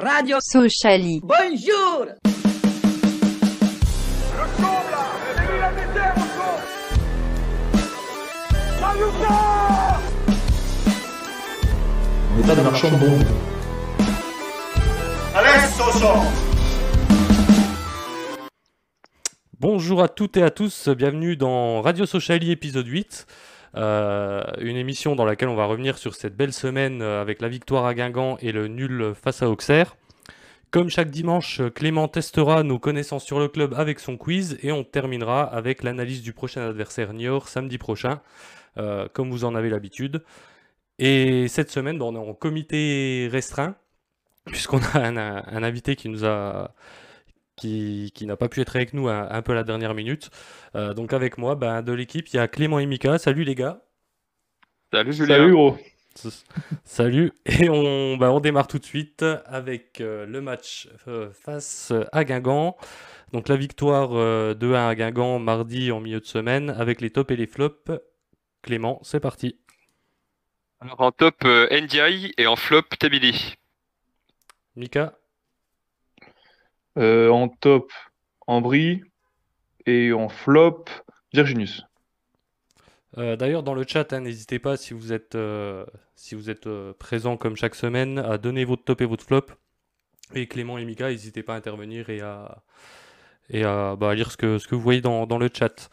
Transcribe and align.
Radio 0.00 0.38
Sociali. 0.40 1.20
Bonjour 1.22 2.06
En 12.32 12.40
état 12.40 12.54
de 12.56 12.60
marchand 12.62 12.90
de 12.90 12.96
bombe. 12.96 13.22
Bonjour 19.60 20.02
à 20.02 20.08
toutes 20.08 20.36
et 20.36 20.42
à 20.42 20.50
tous, 20.50 20.88
bienvenue 20.88 21.36
dans 21.36 21.80
Radio 21.82 22.04
Sociali 22.04 22.50
épisode 22.50 22.86
8, 22.86 23.26
euh, 23.28 23.53
une 23.76 24.76
émission 24.76 25.16
dans 25.16 25.24
laquelle 25.24 25.48
on 25.48 25.56
va 25.56 25.66
revenir 25.66 25.98
sur 25.98 26.14
cette 26.14 26.36
belle 26.36 26.52
semaine 26.52 27.02
euh, 27.02 27.20
avec 27.20 27.40
la 27.40 27.48
victoire 27.48 27.86
à 27.86 27.94
Guingamp 27.94 28.36
et 28.40 28.52
le 28.52 28.68
nul 28.68 29.14
face 29.20 29.42
à 29.42 29.50
Auxerre. 29.50 29.96
Comme 30.70 30.90
chaque 30.90 31.10
dimanche, 31.10 31.62
Clément 31.74 32.08
testera 32.08 32.62
nos 32.64 32.78
connaissances 32.78 33.24
sur 33.24 33.38
le 33.38 33.48
club 33.48 33.74
avec 33.76 34.00
son 34.00 34.16
quiz 34.16 34.58
et 34.62 34.72
on 34.72 34.82
terminera 34.82 35.42
avec 35.42 35.82
l'analyse 35.82 36.22
du 36.22 36.32
prochain 36.32 36.68
adversaire 36.68 37.12
Niort 37.12 37.48
samedi 37.48 37.78
prochain, 37.78 38.20
euh, 38.76 39.06
comme 39.12 39.30
vous 39.30 39.44
en 39.44 39.54
avez 39.54 39.70
l'habitude. 39.70 40.24
Et 40.98 41.46
cette 41.48 41.70
semaine, 41.70 41.98
bon, 41.98 42.12
on 42.12 42.16
est 42.16 42.28
en 42.28 42.34
comité 42.34 43.28
restreint, 43.30 43.76
puisqu'on 44.46 44.80
a 44.94 44.98
un 44.98 45.62
invité 45.62 45.94
qui 45.94 46.08
nous 46.08 46.24
a 46.24 46.74
qui, 47.56 48.12
qui 48.14 48.26
n'a 48.26 48.36
pas 48.36 48.48
pu 48.48 48.60
être 48.60 48.76
avec 48.76 48.94
nous 48.94 49.08
un, 49.08 49.28
un 49.30 49.42
peu 49.42 49.52
à 49.52 49.54
la 49.56 49.64
dernière 49.64 49.94
minute. 49.94 50.30
Euh, 50.76 50.94
donc 50.94 51.12
avec 51.12 51.38
moi, 51.38 51.54
ben, 51.56 51.82
de 51.82 51.92
l'équipe, 51.92 52.28
il 52.28 52.36
y 52.36 52.38
a 52.38 52.48
Clément 52.48 52.78
et 52.78 52.86
Mika. 52.86 53.18
Salut 53.18 53.44
les 53.44 53.54
gars. 53.54 53.82
Salut 54.92 55.12
Julien. 55.12 55.36
Salut 55.36 55.52
gros. 55.52 55.78
Salut. 56.84 57.32
Et 57.46 57.68
on, 57.68 58.16
ben, 58.16 58.30
on 58.30 58.40
démarre 58.40 58.66
tout 58.66 58.78
de 58.78 58.84
suite 58.84 59.24
avec 59.46 60.00
euh, 60.00 60.26
le 60.26 60.40
match 60.40 60.88
euh, 61.08 61.30
face 61.32 61.92
à 62.12 62.24
Guingamp. 62.24 62.76
Donc 63.32 63.48
la 63.48 63.56
victoire 63.56 64.10
euh, 64.12 64.54
2-1 64.54 64.88
à 64.88 64.94
Guingamp 64.94 65.38
mardi 65.40 65.90
en 65.90 66.00
milieu 66.00 66.20
de 66.20 66.26
semaine 66.26 66.70
avec 66.70 67.00
les 67.00 67.10
tops 67.10 67.32
et 67.32 67.36
les 67.36 67.46
flops. 67.46 67.90
Clément, 68.62 69.00
c'est 69.02 69.20
parti. 69.20 69.58
Alors 70.80 71.00
en 71.00 71.10
top 71.10 71.44
euh, 71.44 71.66
NDI 71.70 72.32
et 72.38 72.46
en 72.46 72.54
flop 72.56 72.82
Tabili. 72.98 73.56
Mika, 74.76 75.18
Euh, 76.96 77.28
en 77.30 77.48
top, 77.48 77.92
Ambry. 78.46 79.02
Et 79.86 80.12
en 80.12 80.28
flop, 80.28 80.86
Virginus. 81.32 81.84
Euh, 83.18 83.36
D'ailleurs, 83.36 83.62
dans 83.62 83.74
le 83.74 83.84
chat, 83.86 84.12
hein, 84.12 84.20
n'hésitez 84.20 84.58
pas 84.58 84.76
si 84.76 84.94
vous 84.94 85.12
êtes, 85.12 85.36
euh, 85.36 85.84
présent 86.98 87.36
comme 87.36 87.56
chaque 87.56 87.74
semaine 87.74 88.18
à 88.18 88.38
donner 88.38 88.64
votre 88.64 88.84
top 88.84 89.02
et 89.02 89.04
votre 89.04 89.24
flop. 89.24 89.46
Et 90.34 90.46
Clément 90.46 90.78
et 90.78 90.84
Mika, 90.86 91.10
n'hésitez 91.10 91.42
pas 91.42 91.54
à 91.54 91.58
intervenir 91.58 92.08
et 92.08 92.22
à, 92.22 92.62
et 93.50 93.62
à, 93.62 93.94
bah, 93.94 94.14
lire 94.14 94.32
ce 94.32 94.38
que, 94.38 94.74
vous 94.74 94.80
voyez 94.80 95.02
dans, 95.02 95.26
le 95.38 95.50
chat. 95.52 95.90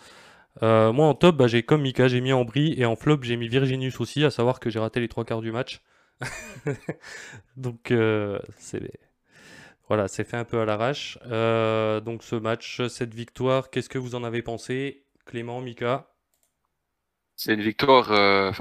Moi, 0.62 1.06
en 1.06 1.14
top, 1.14 1.36
bah, 1.36 1.48
j'ai 1.48 1.64
comme 1.64 1.82
Mika, 1.82 2.08
j'ai 2.08 2.22
mis 2.22 2.32
Ambry 2.32 2.74
et 2.78 2.86
en 2.86 2.96
flop, 2.96 3.24
j'ai 3.24 3.36
mis 3.36 3.50
Virginius 3.50 4.00
aussi, 4.00 4.24
à 4.24 4.32
savoir 4.32 4.62
que 4.62 4.70
j'ai 4.70 4.80
raté 4.80 5.02
les 5.02 5.10
trois 5.10 5.26
quarts 5.26 5.42
du 5.42 5.52
match. 5.52 5.82
Donc, 7.58 7.94
c'est 8.58 9.11
voilà, 9.92 10.08
c'est 10.08 10.24
fait 10.24 10.38
un 10.38 10.46
peu 10.46 10.62
à 10.62 10.64
l'arrache. 10.64 11.20
Euh, 11.30 12.00
donc, 12.00 12.24
ce 12.24 12.38
match, 12.38 12.82
cette 12.88 13.14
victoire, 13.14 13.70
qu'est-ce 13.70 13.90
que 13.90 13.98
vous 13.98 14.16
en 14.16 14.24
avez 14.24 14.42
pensé? 14.42 15.04
Clément, 15.26 15.60
Mika? 15.60 16.08
C'est 17.36 17.56
une 17.56 17.62
victoire. 17.62 18.10
euh, 18.14 18.54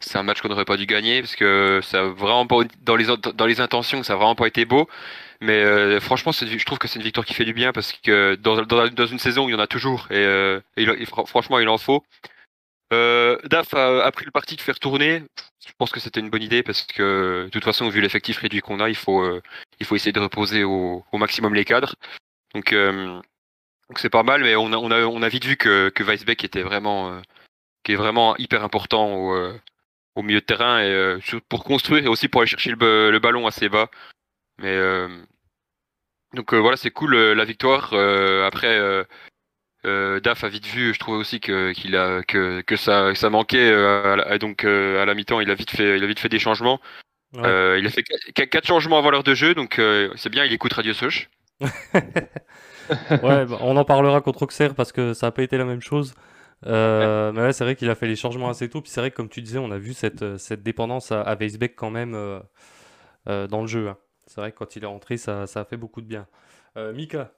c'est 0.00 0.18
un 0.18 0.22
match 0.22 0.42
qu'on 0.42 0.50
n'aurait 0.50 0.66
pas 0.66 0.76
dû 0.76 0.84
gagner 0.84 1.22
parce 1.22 1.34
que 1.34 1.80
ça 1.82 2.02
vraiment 2.02 2.46
pas 2.46 2.56
dans 2.82 3.46
les 3.46 3.60
intentions, 3.62 4.02
ça 4.02 4.12
a 4.12 4.16
vraiment 4.16 4.34
pas 4.34 4.48
été 4.48 4.66
beau. 4.66 4.86
Mais 5.40 5.64
euh, 5.64 5.98
franchement, 5.98 6.32
je 6.32 6.64
trouve 6.66 6.76
que 6.76 6.88
c'est 6.88 6.98
une 6.98 7.04
victoire 7.06 7.24
qui 7.24 7.32
fait 7.32 7.46
du 7.46 7.54
bien 7.54 7.72
parce 7.72 7.92
que 7.92 8.34
dans, 8.34 9.06
une 9.06 9.18
saison, 9.18 9.48
il 9.48 9.52
y 9.52 9.54
en 9.54 9.58
a 9.58 9.66
toujours 9.66 10.08
et, 10.10 10.26
franchement, 11.06 11.58
il 11.58 11.68
en 11.70 11.78
faut. 11.78 12.04
Euh, 12.92 13.38
Daf 13.44 13.74
a, 13.74 14.10
pris 14.12 14.24
le 14.24 14.30
parti 14.30 14.56
de 14.56 14.60
faire 14.60 14.78
tourner. 14.78 15.22
Je 15.66 15.72
pense 15.78 15.90
que 15.90 16.00
c'était 16.00 16.20
une 16.20 16.30
bonne 16.30 16.42
idée 16.42 16.62
parce 16.62 16.82
que 16.82 17.44
de 17.44 17.50
toute 17.50 17.64
façon, 17.64 17.88
vu 17.88 18.00
l'effectif 18.00 18.38
réduit 18.38 18.60
qu'on 18.60 18.80
a, 18.80 18.88
il 18.88 18.94
faut 18.96 19.22
euh, 19.22 19.42
essayer 19.80 20.12
de 20.12 20.20
reposer 20.20 20.64
au, 20.64 21.04
maximum 21.12 21.54
les 21.54 21.64
cadres. 21.64 21.96
Donc 22.54 22.72
euh, 22.72 23.20
c'est 23.96 24.10
pas 24.10 24.22
mal, 24.22 24.42
mais 24.42 24.54
on 24.56 25.22
a 25.22 25.28
vite 25.28 25.44
vu 25.44 25.56
que 25.56 25.88
que 25.90 26.02
Weisbeck 26.04 26.44
était 26.44 26.62
vraiment 26.62 27.22
hyper 28.38 28.62
important 28.64 29.14
au, 30.16 30.22
milieu 30.22 30.40
de 30.40 30.46
terrain 30.46 30.80
et 30.80 31.18
pour 31.48 31.64
construire 31.64 32.04
et 32.04 32.08
aussi 32.08 32.28
pour 32.28 32.40
aller 32.40 32.48
chercher 32.48 32.70
le, 32.70 32.76
ba- 32.76 33.10
le 33.10 33.18
ballon 33.18 33.46
assez 33.46 33.68
bas. 33.68 33.90
Donc 36.34 36.54
voilà, 36.54 36.76
c'est 36.76 36.90
cool 36.90 37.16
la 37.16 37.44
victoire. 37.44 37.92
Après, 38.44 39.04
euh, 39.86 40.20
Daf 40.20 40.44
a 40.44 40.48
vite 40.48 40.66
vu, 40.66 40.92
je 40.94 40.98
trouvais 40.98 41.18
aussi 41.18 41.40
que 41.40 41.72
qu'il 41.72 41.96
a 41.96 42.22
que 42.22 42.60
que 42.62 42.76
ça 42.76 43.14
ça 43.14 43.30
manquait. 43.30 43.70
euh, 43.72 44.38
donc 44.38 44.64
euh, 44.64 45.02
à 45.02 45.06
la 45.06 45.14
mi-temps, 45.14 45.40
il 45.40 45.50
a 45.50 45.54
vite 45.54 45.70
fait 45.70 45.96
il 45.98 46.04
a 46.04 46.06
vite 46.06 46.20
fait 46.20 46.28
des 46.28 46.38
changements. 46.38 46.80
Ouais. 47.34 47.42
Euh, 47.44 47.78
il 47.78 47.86
a 47.86 47.90
fait 47.90 48.02
qu- 48.02 48.46
quatre 48.48 48.66
changements 48.66 48.98
avant 48.98 49.10
l'heure 49.10 49.22
de 49.24 49.34
jeu, 49.34 49.54
donc 49.54 49.80
c'est 50.16 50.30
bien. 50.30 50.44
Il 50.44 50.52
écoute 50.52 50.72
Radio 50.72 50.92
Soch. 50.92 51.28
Ouais, 53.22 53.46
bah, 53.46 53.58
on 53.62 53.76
en 53.76 53.84
parlera 53.84 54.20
contre 54.20 54.42
Auxerre 54.42 54.74
parce 54.74 54.92
que 54.92 55.12
ça 55.12 55.26
n'a 55.28 55.30
pas 55.32 55.42
été 55.42 55.58
la 55.58 55.64
même 55.64 55.80
chose. 55.80 56.14
Mais 56.64 56.70
ouais, 57.36 57.52
c'est 57.52 57.64
vrai 57.64 57.76
qu'il 57.76 57.90
a 57.90 57.94
fait 57.94 58.06
les 58.06 58.16
changements 58.16 58.48
assez 58.48 58.68
tôt. 58.68 58.80
Puis 58.80 58.90
c'est 58.90 59.00
vrai 59.00 59.10
que, 59.10 59.16
comme 59.16 59.28
tu 59.28 59.42
disais, 59.42 59.58
on 59.58 59.70
a 59.70 59.78
vu 59.78 59.92
cette, 59.94 60.38
cette 60.38 60.62
dépendance 60.62 61.12
à, 61.12 61.20
à 61.22 61.34
Weisbeck 61.36 61.74
quand 61.76 61.90
même 61.90 62.12
dans 63.26 63.60
le 63.60 63.66
jeu. 63.66 63.88
hein. 63.88 63.98
C'est 64.26 64.40
vrai 64.40 64.50
que 64.52 64.56
quand 64.56 64.74
il 64.76 64.82
est 64.82 64.86
rentré, 64.86 65.16
ça, 65.16 65.46
ça 65.46 65.60
a 65.60 65.64
fait 65.64 65.76
beaucoup 65.76 66.00
de 66.00 66.06
bien. 66.06 66.26
Mika, 66.76 67.32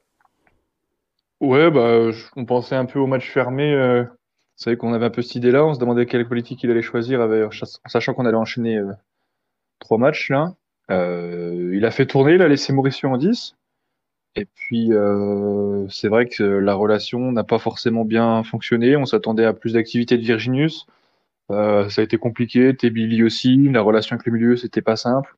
Ouais, 1.40 1.70
bah, 1.70 2.10
on 2.36 2.44
pensait 2.44 2.74
un 2.74 2.84
peu 2.84 2.98
au 2.98 3.06
match 3.06 3.30
fermé. 3.30 3.72
Euh, 3.72 4.04
c'est 4.58 4.76
qu'on 4.76 4.92
avait 4.92 5.06
un 5.06 5.10
peu 5.10 5.22
cette 5.22 5.36
idée-là. 5.36 5.64
On 5.64 5.72
se 5.72 5.78
demandait 5.78 6.04
quelle 6.06 6.26
politique 6.26 6.64
il 6.64 6.70
allait 6.70 6.82
choisir 6.82 7.20
en 7.20 7.88
sachant 7.88 8.12
qu'on 8.12 8.26
allait 8.26 8.36
enchaîner 8.36 8.76
euh, 8.78 8.92
trois 9.78 9.98
matchs 9.98 10.30
là. 10.30 10.54
Euh, 10.90 11.70
il 11.74 11.84
a 11.84 11.92
fait 11.92 12.06
tourner, 12.06 12.34
il 12.34 12.42
a 12.42 12.48
laissé 12.48 12.72
Mauricio 12.72 13.08
en 13.08 13.18
10. 13.18 13.54
Et 14.34 14.46
puis, 14.46 14.92
euh, 14.92 15.86
c'est 15.88 16.08
vrai 16.08 16.26
que 16.26 16.42
la 16.42 16.74
relation 16.74 17.30
n'a 17.30 17.44
pas 17.44 17.60
forcément 17.60 18.04
bien 18.04 18.42
fonctionné. 18.42 18.96
On 18.96 19.04
s'attendait 19.04 19.44
à 19.44 19.52
plus 19.52 19.74
d'activité 19.74 20.16
de 20.18 20.22
Virginius. 20.22 20.86
Ça 21.50 21.86
a 21.96 22.02
été 22.02 22.18
compliqué. 22.18 22.74
Tebili 22.76 23.22
aussi. 23.22 23.56
La 23.68 23.82
relation 23.82 24.14
avec 24.14 24.26
le 24.26 24.32
milieu, 24.32 24.56
c'était 24.56 24.82
pas 24.82 24.96
simple. 24.96 25.36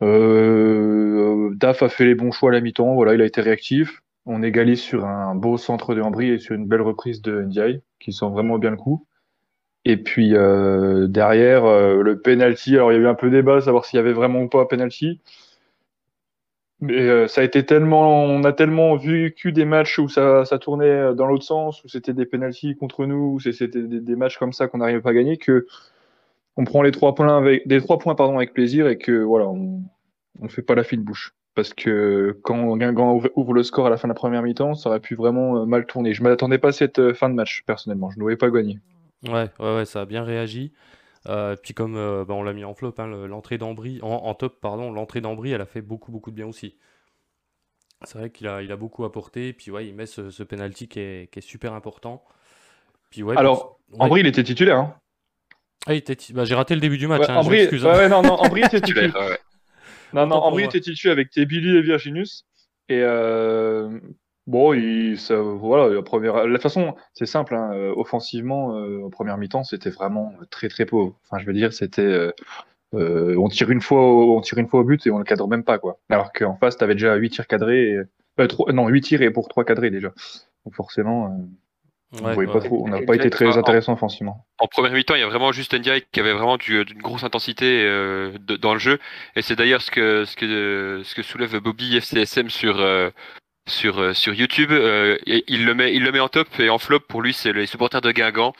Daf 0.00 1.82
a 1.82 1.88
fait 1.88 2.04
les 2.04 2.14
bons 2.14 2.30
choix 2.30 2.50
à 2.50 2.52
la 2.52 2.60
mi-temps. 2.60 2.94
Voilà, 2.94 3.14
il 3.14 3.22
a 3.22 3.26
été 3.26 3.40
réactif. 3.40 4.02
On 4.26 4.42
égalise 4.42 4.80
sur 4.80 5.06
un 5.06 5.34
beau 5.34 5.56
centre 5.56 5.94
de 5.94 6.02
Ambry 6.02 6.30
et 6.30 6.38
sur 6.38 6.54
une 6.54 6.66
belle 6.66 6.82
reprise 6.82 7.22
de 7.22 7.42
Ndiaye, 7.42 7.82
qui 7.98 8.12
sent 8.12 8.28
vraiment 8.30 8.58
bien 8.58 8.70
le 8.70 8.76
coup. 8.76 9.06
Et 9.84 9.96
puis 9.96 10.34
euh, 10.34 11.06
derrière, 11.08 11.64
euh, 11.64 12.02
le 12.02 12.20
penalty. 12.20 12.74
Alors 12.76 12.92
il 12.92 12.96
y 12.96 12.98
a 12.98 13.02
eu 13.02 13.06
un 13.06 13.14
peu 13.14 13.30
débat, 13.30 13.56
à 13.56 13.60
savoir 13.62 13.84
s'il 13.84 13.96
y 13.96 14.00
avait 14.00 14.12
vraiment 14.12 14.42
ou 14.42 14.48
pas 14.48 14.66
penalty. 14.66 15.20
Mais 16.82 16.98
euh, 16.98 17.28
ça 17.28 17.42
on 17.42 18.44
a 18.44 18.52
tellement 18.52 18.96
vécu 18.96 19.52
des 19.52 19.66
matchs 19.66 19.98
où 19.98 20.08
ça, 20.08 20.44
tournait 20.60 21.14
dans 21.14 21.26
l'autre 21.26 21.44
sens, 21.44 21.84
où 21.84 21.88
c'était 21.88 22.14
des 22.14 22.24
penalties 22.24 22.74
contre 22.76 23.04
nous, 23.06 23.34
où 23.34 23.40
c'était 23.40 23.68
des, 23.68 24.16
matchs 24.16 24.38
comme 24.38 24.54
ça 24.54 24.66
qu'on 24.66 24.78
n'arrivait 24.78 25.02
pas 25.02 25.10
à 25.10 25.14
gagner, 25.14 25.36
que 25.36 25.66
on 26.56 26.64
prend 26.64 26.82
les 26.82 26.90
trois 26.90 27.14
points 27.14 27.36
avec, 27.36 27.66
avec 28.38 28.54
plaisir 28.54 28.88
et 28.88 28.98
que 28.98 29.12
voilà, 29.22 29.46
fait 30.48 30.62
pas 30.62 30.74
la 30.74 30.84
fine 30.84 31.02
bouche. 31.02 31.34
Parce 31.54 31.74
que 31.74 32.38
quand 32.42 32.76
Guingamp 32.76 33.14
ouvre- 33.14 33.30
ouvre 33.34 33.52
le 33.54 33.62
score 33.62 33.86
à 33.86 33.90
la 33.90 33.96
fin 33.96 34.06
de 34.08 34.10
la 34.10 34.14
première 34.14 34.42
mi-temps, 34.42 34.74
ça 34.74 34.88
aurait 34.88 35.00
pu 35.00 35.14
vraiment 35.16 35.58
euh, 35.58 35.64
mal 35.66 35.84
tourner. 35.86 36.14
Je 36.14 36.22
m'attendais 36.22 36.58
pas 36.58 36.68
à 36.68 36.72
cette 36.72 36.98
euh, 37.00 37.12
fin 37.14 37.28
de 37.28 37.34
match, 37.34 37.62
personnellement. 37.66 38.10
Je 38.10 38.16
ne 38.18 38.22
voyais 38.22 38.36
pas 38.36 38.50
gagner. 38.50 38.78
ouais, 39.26 39.48
ouais, 39.58 39.74
ouais, 39.76 39.84
ça 39.84 40.02
a 40.02 40.04
bien 40.06 40.22
réagi. 40.24 40.72
Euh, 41.28 41.54
puis 41.60 41.74
comme 41.74 41.96
euh, 41.96 42.24
bah, 42.24 42.34
on 42.34 42.42
l'a 42.42 42.52
mis 42.54 42.64
en 42.64 42.72
flop, 42.74 42.94
hein, 42.98 43.06
le- 43.06 43.26
l'entrée 43.26 43.58
d'Ambry, 43.58 43.98
en, 44.02 44.08
en 44.08 44.34
top, 44.34 44.60
pardon, 44.60 44.90
l'entrée 44.92 45.20
d'Ambry, 45.20 45.50
elle 45.50 45.60
a 45.60 45.66
fait 45.66 45.82
beaucoup, 45.82 46.12
beaucoup 46.12 46.30
de 46.30 46.36
bien 46.36 46.46
aussi. 46.46 46.76
C'est 48.04 48.16
vrai 48.16 48.30
qu'il 48.30 48.46
a, 48.48 48.62
il 48.62 48.72
a 48.72 48.76
beaucoup 48.76 49.04
apporté. 49.04 49.52
Puis 49.52 49.70
ouais, 49.70 49.86
il 49.86 49.94
met 49.94 50.06
ce, 50.06 50.30
ce 50.30 50.42
penalty 50.42 50.88
qui 50.88 51.00
est, 51.00 51.30
qui 51.30 51.40
est 51.40 51.42
super 51.42 51.74
important. 51.74 52.22
Puis 53.10 53.22
ouais, 53.22 53.36
Alors, 53.36 53.78
pour- 53.90 53.98
ouais. 54.00 54.06
Ambry, 54.06 54.20
il 54.20 54.26
était 54.28 54.44
titulaire. 54.44 54.78
Hein. 54.78 54.94
Ah, 55.86 55.94
il 55.94 55.98
était 55.98 56.16
ti- 56.16 56.32
bah, 56.32 56.44
j'ai 56.44 56.54
raté 56.54 56.74
le 56.74 56.80
début 56.80 56.96
du 56.96 57.06
match, 57.08 57.22
Ouais, 57.22 57.30
hein, 57.30 57.36
Ambry, 57.38 57.66
ouais, 57.66 57.74
hein. 57.84 57.96
ouais, 57.98 58.08
non, 58.08 58.22
non, 58.22 58.34
Ambry 58.34 58.62
était 58.62 58.80
titulaire. 58.80 59.14
Non, 60.12 60.26
non, 60.26 60.50
moi. 60.50 60.62
était 60.62 60.80
titulaire 60.80 61.12
avec 61.12 61.30
Tebili 61.30 61.76
et 61.76 61.82
Virginus. 61.82 62.46
Et 62.88 63.00
euh, 63.02 64.00
bon, 64.46 64.72
il, 64.72 65.18
ça, 65.18 65.36
voilà, 65.36 65.94
la 65.94 66.02
première, 66.02 66.60
façon, 66.60 66.94
c'est 67.14 67.26
simple, 67.26 67.54
hein, 67.54 67.70
euh, 67.72 67.94
offensivement, 67.96 68.76
euh, 68.76 69.04
en 69.04 69.10
première 69.10 69.38
mi-temps, 69.38 69.64
c'était 69.64 69.90
vraiment 69.90 70.32
très 70.50 70.68
très 70.68 70.86
pauvre. 70.86 71.18
Enfin, 71.24 71.40
je 71.40 71.46
veux 71.46 71.52
dire, 71.52 71.72
c'était, 71.72 72.32
euh, 72.94 73.36
on 73.38 73.48
tire 73.48 73.70
une 73.70 73.80
fois, 73.80 74.02
au, 74.02 74.36
on 74.36 74.40
tire 74.40 74.58
une 74.58 74.68
fois 74.68 74.80
au 74.80 74.84
but 74.84 75.06
et 75.06 75.10
on 75.10 75.18
le 75.18 75.24
cadre 75.24 75.46
même 75.46 75.64
pas, 75.64 75.78
quoi. 75.78 76.00
Alors 76.08 76.32
qu'en 76.32 76.56
face, 76.56 76.76
t'avais 76.76 76.94
déjà 76.94 77.14
8 77.14 77.30
tirs 77.30 77.46
cadrés, 77.46 77.90
et, 77.90 77.96
euh, 78.40 78.72
non, 78.72 78.88
8 78.88 79.00
tirs 79.02 79.22
et 79.22 79.30
pour 79.30 79.48
3 79.48 79.64
cadrés 79.64 79.90
déjà. 79.90 80.12
Donc 80.64 80.74
forcément, 80.74 81.38
on 82.12 82.46
pas 82.46 82.60
trop, 82.60 82.84
on 82.84 82.88
n'a 82.88 83.02
pas 83.02 83.14
été 83.14 83.30
très 83.30 83.56
intéressant 83.56 83.92
offensivement. 83.92 84.44
En 84.58 84.66
première 84.66 84.92
mi-temps, 84.92 85.14
il 85.14 85.20
y 85.20 85.24
a 85.24 85.28
vraiment 85.28 85.52
juste 85.52 85.74
Ndiaye 85.74 86.02
qui 86.12 86.20
avait 86.20 86.32
vraiment 86.32 86.56
d'une 86.56 86.84
grosse 87.00 87.22
intensité 87.22 87.84
euh, 87.84 88.36
dans 88.38 88.72
le 88.72 88.80
jeu, 88.80 88.98
et 89.36 89.42
c'est 89.42 89.56
d'ailleurs 89.56 89.82
ce 89.82 89.90
que 89.90 90.24
ce 90.24 90.36
que 90.36 91.02
ce 91.04 91.14
que 91.14 91.22
soulève 91.22 91.56
Bobby 91.58 91.96
FCSM 92.00 92.50
sur 92.50 92.80
euh, 92.80 93.10
sur 93.68 94.00
euh, 94.00 94.12
sur 94.12 94.34
YouTube. 94.34 94.70
il 94.72 95.64
le 95.64 95.74
met 95.74 95.94
il 95.94 96.02
le 96.02 96.10
met 96.10 96.20
en 96.20 96.28
top 96.28 96.48
et 96.58 96.68
en 96.68 96.78
flop 96.78 97.00
pour 97.00 97.22
lui, 97.22 97.32
c'est 97.32 97.52
les 97.52 97.66
supporters 97.66 98.00
de 98.00 98.10
Guingamp. 98.10 98.54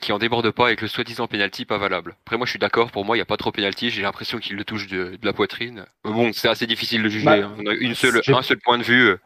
qui 0.00 0.12
en 0.12 0.18
débordent 0.18 0.50
pas 0.50 0.66
avec 0.66 0.82
le 0.82 0.88
soi-disant 0.88 1.26
penalty 1.28 1.64
pas 1.64 1.78
valable. 1.78 2.16
Après 2.26 2.36
moi 2.36 2.44
je 2.44 2.50
suis 2.50 2.58
d'accord, 2.58 2.90
pour 2.90 3.06
moi 3.06 3.16
il 3.16 3.20
n'y 3.20 3.22
a 3.22 3.26
pas 3.26 3.38
trop 3.38 3.52
penalty, 3.52 3.90
j'ai 3.90 4.02
l'impression 4.02 4.38
qu'il 4.38 4.56
le 4.56 4.64
touche 4.64 4.86
de, 4.86 5.18
la 5.22 5.32
poitrine. 5.32 5.86
bon, 6.04 6.32
c'est 6.34 6.48
assez 6.48 6.66
difficile 6.66 7.02
de 7.02 7.08
juger, 7.08 7.24
bah, 7.24 7.36
hein. 7.36 7.54
on 7.58 7.66
a 7.66 7.74
une 7.74 7.94
seule, 7.94 8.20
un 8.28 8.42
seul 8.42 8.58
point 8.58 8.76
de 8.76 8.84
vue. 8.84 9.16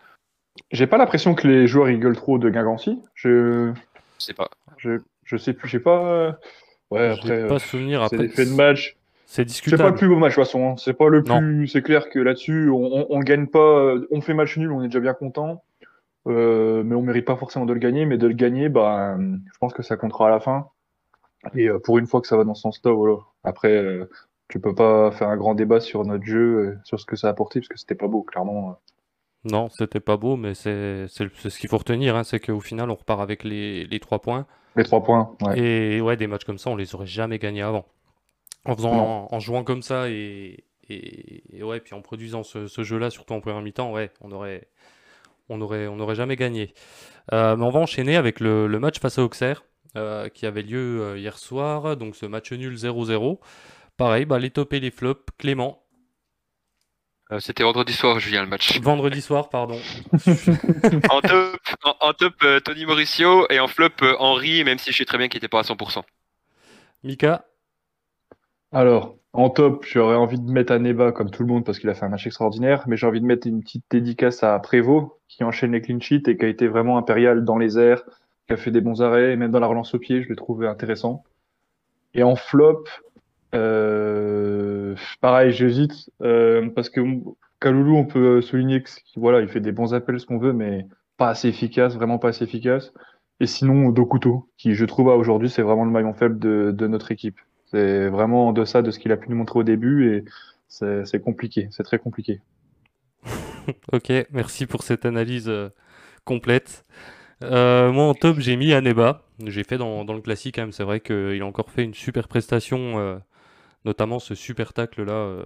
J'ai 0.70 0.86
pas 0.86 0.98
l'impression 0.98 1.34
que 1.34 1.46
les 1.48 1.66
joueurs 1.66 1.86
rigolent 1.86 2.16
trop 2.16 2.38
de 2.38 2.48
Guingampy. 2.50 3.00
Je 3.14 3.72
sais 4.18 4.34
pas. 4.34 4.48
Je, 4.76 5.00
je 5.24 5.36
sais 5.36 5.52
plus, 5.52 5.68
je 5.68 5.78
sais 5.78 5.82
pas. 5.82 6.38
Ouais, 6.90 7.10
après. 7.10 7.46
Pas 7.46 7.58
souvenir 7.58 8.02
après. 8.02 8.18
C'est 8.18 8.28
fait 8.28 8.46
de 8.46 8.54
match. 8.54 8.96
C'est 9.26 9.44
discutable. 9.44 9.78
C'est 9.78 9.84
pas 9.84 9.90
le 9.90 9.96
plus 9.96 10.08
beau 10.08 10.16
match 10.16 10.32
de 10.32 10.34
toute 10.36 10.44
façon. 10.44 10.70
Hein. 10.70 10.74
C'est 10.76 10.94
pas 10.94 11.08
le 11.08 11.22
plus. 11.22 11.66
C'est 11.66 11.82
clair 11.82 12.08
que 12.08 12.18
là-dessus, 12.18 12.70
on, 12.70 13.06
on, 13.10 13.20
gagne 13.20 13.48
pas. 13.48 13.94
On 14.10 14.20
fait 14.20 14.34
match 14.34 14.56
nul, 14.56 14.70
on 14.70 14.82
est 14.82 14.86
déjà 14.86 15.00
bien 15.00 15.14
content. 15.14 15.64
Euh, 16.26 16.82
mais 16.84 16.94
on 16.94 17.02
mérite 17.02 17.26
pas 17.26 17.36
forcément 17.36 17.66
de 17.66 17.72
le 17.72 17.80
gagner. 17.80 18.06
Mais 18.06 18.16
de 18.16 18.26
le 18.26 18.34
gagner, 18.34 18.68
bah, 18.68 19.16
je 19.18 19.58
pense 19.58 19.72
que 19.72 19.82
ça 19.82 19.96
comptera 19.96 20.28
à 20.28 20.30
la 20.30 20.40
fin. 20.40 20.68
Et 21.54 21.68
euh, 21.68 21.78
pour 21.78 21.98
une 21.98 22.06
fois 22.06 22.20
que 22.20 22.26
ça 22.26 22.36
va 22.36 22.44
dans 22.44 22.54
ce 22.54 22.62
sens-là, 22.62 22.92
voilà. 22.92 23.16
Après, 23.42 23.72
euh, 23.72 24.08
tu 24.48 24.60
peux 24.60 24.74
pas 24.74 25.10
faire 25.10 25.28
un 25.28 25.36
grand 25.36 25.54
débat 25.54 25.80
sur 25.80 26.04
notre 26.04 26.24
jeu, 26.24 26.78
sur 26.84 27.00
ce 27.00 27.06
que 27.06 27.16
ça 27.16 27.26
a 27.26 27.30
apporté, 27.30 27.60
parce 27.60 27.68
que 27.68 27.76
c'était 27.76 27.94
pas 27.94 28.06
beau, 28.06 28.22
clairement. 28.22 28.78
Non, 29.44 29.68
c'était 29.68 30.00
pas 30.00 30.16
beau, 30.16 30.36
mais 30.36 30.54
c'est 30.54 31.06
ce 31.08 31.58
qu'il 31.58 31.68
faut 31.68 31.78
retenir, 31.78 32.16
hein, 32.16 32.24
c'est 32.24 32.40
qu'au 32.40 32.60
final, 32.60 32.90
on 32.90 32.94
repart 32.94 33.20
avec 33.20 33.44
les, 33.44 33.84
les 33.84 34.00
trois 34.00 34.20
points. 34.20 34.46
Les 34.76 34.84
trois 34.84 35.02
points, 35.02 35.36
ouais. 35.42 35.58
Et 35.58 36.00
ouais, 36.00 36.16
des 36.16 36.26
matchs 36.26 36.44
comme 36.44 36.58
ça, 36.58 36.70
on 36.70 36.76
les 36.76 36.94
aurait 36.94 37.06
jamais 37.06 37.38
gagnés 37.38 37.62
avant. 37.62 37.86
En, 38.64 38.74
faisant, 38.74 39.28
en, 39.30 39.40
jouant 39.40 39.62
comme 39.62 39.82
ça 39.82 40.08
et, 40.08 40.64
et, 40.88 41.62
ouais, 41.62 41.80
puis 41.80 41.94
en 41.94 42.00
produisant 42.00 42.42
ce, 42.42 42.66
ce 42.66 42.82
jeu-là, 42.82 43.10
surtout 43.10 43.34
en 43.34 43.40
première 43.40 43.60
mi-temps, 43.60 43.92
ouais, 43.92 44.10
on 44.22 44.32
aurait, 44.32 44.68
on 45.50 45.60
aurait, 45.60 45.86
on 45.86 46.00
aurait 46.00 46.14
jamais 46.14 46.36
gagné. 46.36 46.72
Euh, 47.32 47.56
mais 47.56 47.64
on 47.64 47.70
va 47.70 47.80
enchaîner 47.80 48.16
avec 48.16 48.40
le, 48.40 48.66
le 48.66 48.78
match 48.80 48.98
face 48.98 49.18
à 49.18 49.22
Auxerre, 49.22 49.64
euh, 49.96 50.30
qui 50.30 50.46
avait 50.46 50.62
lieu 50.62 51.02
euh, 51.02 51.18
hier 51.18 51.38
soir, 51.38 51.96
donc 51.98 52.16
ce 52.16 52.24
match 52.24 52.52
nul 52.52 52.74
0-0. 52.74 53.38
Pareil, 53.98 54.24
bah, 54.24 54.38
les 54.38 54.50
top 54.50 54.72
et 54.72 54.80
les 54.80 54.90
flops. 54.90 55.30
Clément, 55.38 55.83
euh, 57.34 57.40
c'était 57.40 57.64
vendredi 57.64 57.92
soir, 57.92 58.18
Julien, 58.20 58.42
le 58.42 58.48
match. 58.48 58.80
Vendredi 58.80 59.20
soir, 59.20 59.48
pardon. 59.48 59.78
en 61.10 61.20
top, 61.20 61.58
en, 62.00 62.12
top 62.12 62.34
euh, 62.44 62.60
Tony 62.60 62.86
Mauricio 62.86 63.46
et 63.50 63.58
en 63.60 63.66
flop 63.66 63.88
euh, 64.02 64.14
Henri, 64.18 64.62
même 64.64 64.78
si 64.78 64.92
je 64.92 64.98
sais 64.98 65.04
très 65.04 65.18
bien 65.18 65.28
qu'il 65.28 65.38
n'était 65.38 65.48
pas 65.48 65.60
à 65.60 65.62
100%. 65.62 66.02
Mika 67.02 67.44
Alors, 68.72 69.16
en 69.32 69.50
top, 69.50 69.84
j'aurais 69.84 70.16
envie 70.16 70.38
de 70.38 70.50
mettre 70.50 70.72
Aneba 70.72 71.12
comme 71.12 71.30
tout 71.30 71.42
le 71.42 71.48
monde 71.48 71.64
parce 71.64 71.78
qu'il 71.78 71.90
a 71.90 71.94
fait 71.94 72.04
un 72.04 72.08
match 72.08 72.26
extraordinaire, 72.26 72.84
mais 72.86 72.96
j'ai 72.96 73.06
envie 73.06 73.20
de 73.20 73.26
mettre 73.26 73.46
une 73.46 73.62
petite 73.62 73.84
dédicace 73.90 74.44
à 74.44 74.58
Prévost 74.60 75.08
qui 75.28 75.42
enchaîne 75.42 75.72
les 75.72 75.80
clean 75.80 76.00
sheets 76.00 76.28
et 76.28 76.36
qui 76.36 76.44
a 76.44 76.48
été 76.48 76.68
vraiment 76.68 76.98
impérial 76.98 77.44
dans 77.44 77.58
les 77.58 77.78
airs, 77.78 78.04
qui 78.46 78.52
a 78.52 78.56
fait 78.56 78.70
des 78.70 78.80
bons 78.80 79.02
arrêts, 79.02 79.32
et 79.32 79.36
même 79.36 79.50
dans 79.50 79.60
la 79.60 79.66
relance 79.66 79.94
au 79.94 79.98
pied, 79.98 80.22
je 80.22 80.28
l'ai 80.28 80.36
trouvé 80.36 80.68
intéressant. 80.68 81.24
Et 82.14 82.22
en 82.22 82.36
flop, 82.36 82.84
euh, 83.54 84.94
pareil, 85.20 85.52
j'hésite 85.52 86.10
euh, 86.22 86.68
parce 86.74 86.90
que 86.90 87.00
Kaloulou, 87.60 87.96
on 87.96 88.04
peut 88.04 88.40
souligner 88.42 88.82
que 88.82 88.90
voilà, 89.16 89.40
il 89.40 89.48
fait 89.48 89.60
des 89.60 89.72
bons 89.72 89.94
appels, 89.94 90.20
ce 90.20 90.26
qu'on 90.26 90.38
veut, 90.38 90.52
mais 90.52 90.86
pas 91.16 91.28
assez 91.28 91.48
efficace, 91.48 91.94
vraiment 91.94 92.18
pas 92.18 92.28
assez 92.28 92.44
efficace. 92.44 92.92
Et 93.40 93.46
sinon, 93.46 93.90
Dokuto, 93.90 94.48
qui 94.56 94.74
je 94.74 94.84
trouve 94.84 95.08
aujourd'hui, 95.08 95.48
c'est 95.48 95.62
vraiment 95.62 95.84
le 95.84 95.90
maillon 95.90 96.14
faible 96.14 96.38
de, 96.38 96.86
notre 96.86 97.10
équipe. 97.10 97.38
C'est 97.66 98.08
vraiment 98.08 98.48
en 98.48 98.52
deçà 98.52 98.82
de 98.82 98.90
ce 98.90 98.98
qu'il 98.98 99.12
a 99.12 99.16
pu 99.16 99.30
nous 99.30 99.36
montrer 99.36 99.58
au 99.58 99.64
début 99.64 100.14
et 100.14 100.24
c'est 100.68 101.20
compliqué, 101.20 101.68
c'est 101.70 101.82
très 101.82 101.98
compliqué. 101.98 102.40
ok, 103.92 104.12
merci 104.30 104.66
pour 104.66 104.82
cette 104.82 105.06
analyse 105.06 105.48
euh, 105.48 105.70
complète. 106.24 106.84
Euh, 107.42 107.90
moi 107.92 108.04
en 108.04 108.14
top, 108.14 108.38
j'ai 108.38 108.56
mis 108.56 108.72
Aneba. 108.72 109.22
J'ai 109.44 109.64
fait 109.64 109.78
dans, 109.78 110.04
le 110.04 110.20
classique, 110.20 110.58
hein, 110.58 110.68
c'est 110.70 110.84
vrai 110.84 111.00
qu'il 111.00 111.40
a 111.40 111.46
encore 111.46 111.70
fait 111.70 111.82
une 111.82 111.94
super 111.94 112.28
prestation 112.28 112.98
euh, 112.98 113.18
notamment 113.84 114.18
ce 114.18 114.34
super 114.34 114.72
tacle 114.72 115.04
là 115.04 115.12
euh, 115.12 115.44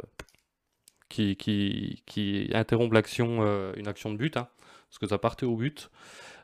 qui, 1.08 1.36
qui, 1.36 2.02
qui, 2.06 2.50
interrompt 2.52 2.92
l'action, 2.92 3.38
euh, 3.40 3.72
une 3.76 3.88
action 3.88 4.12
de 4.12 4.16
but, 4.16 4.36
hein, 4.36 4.48
parce 4.88 4.98
que 4.98 5.06
ça 5.06 5.18
partait 5.18 5.46
au 5.46 5.56
but. 5.56 5.90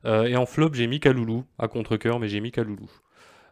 Euh, 0.04 0.24
et 0.24 0.36
en 0.36 0.46
flop, 0.46 0.74
j'ai 0.74 0.86
mis 0.86 1.00
Kaloulou 1.00 1.44
à 1.58 1.68
contre-coeur, 1.68 2.18
mais 2.18 2.28
j'ai 2.28 2.40
mis 2.40 2.50
Kaloulou. 2.50 2.90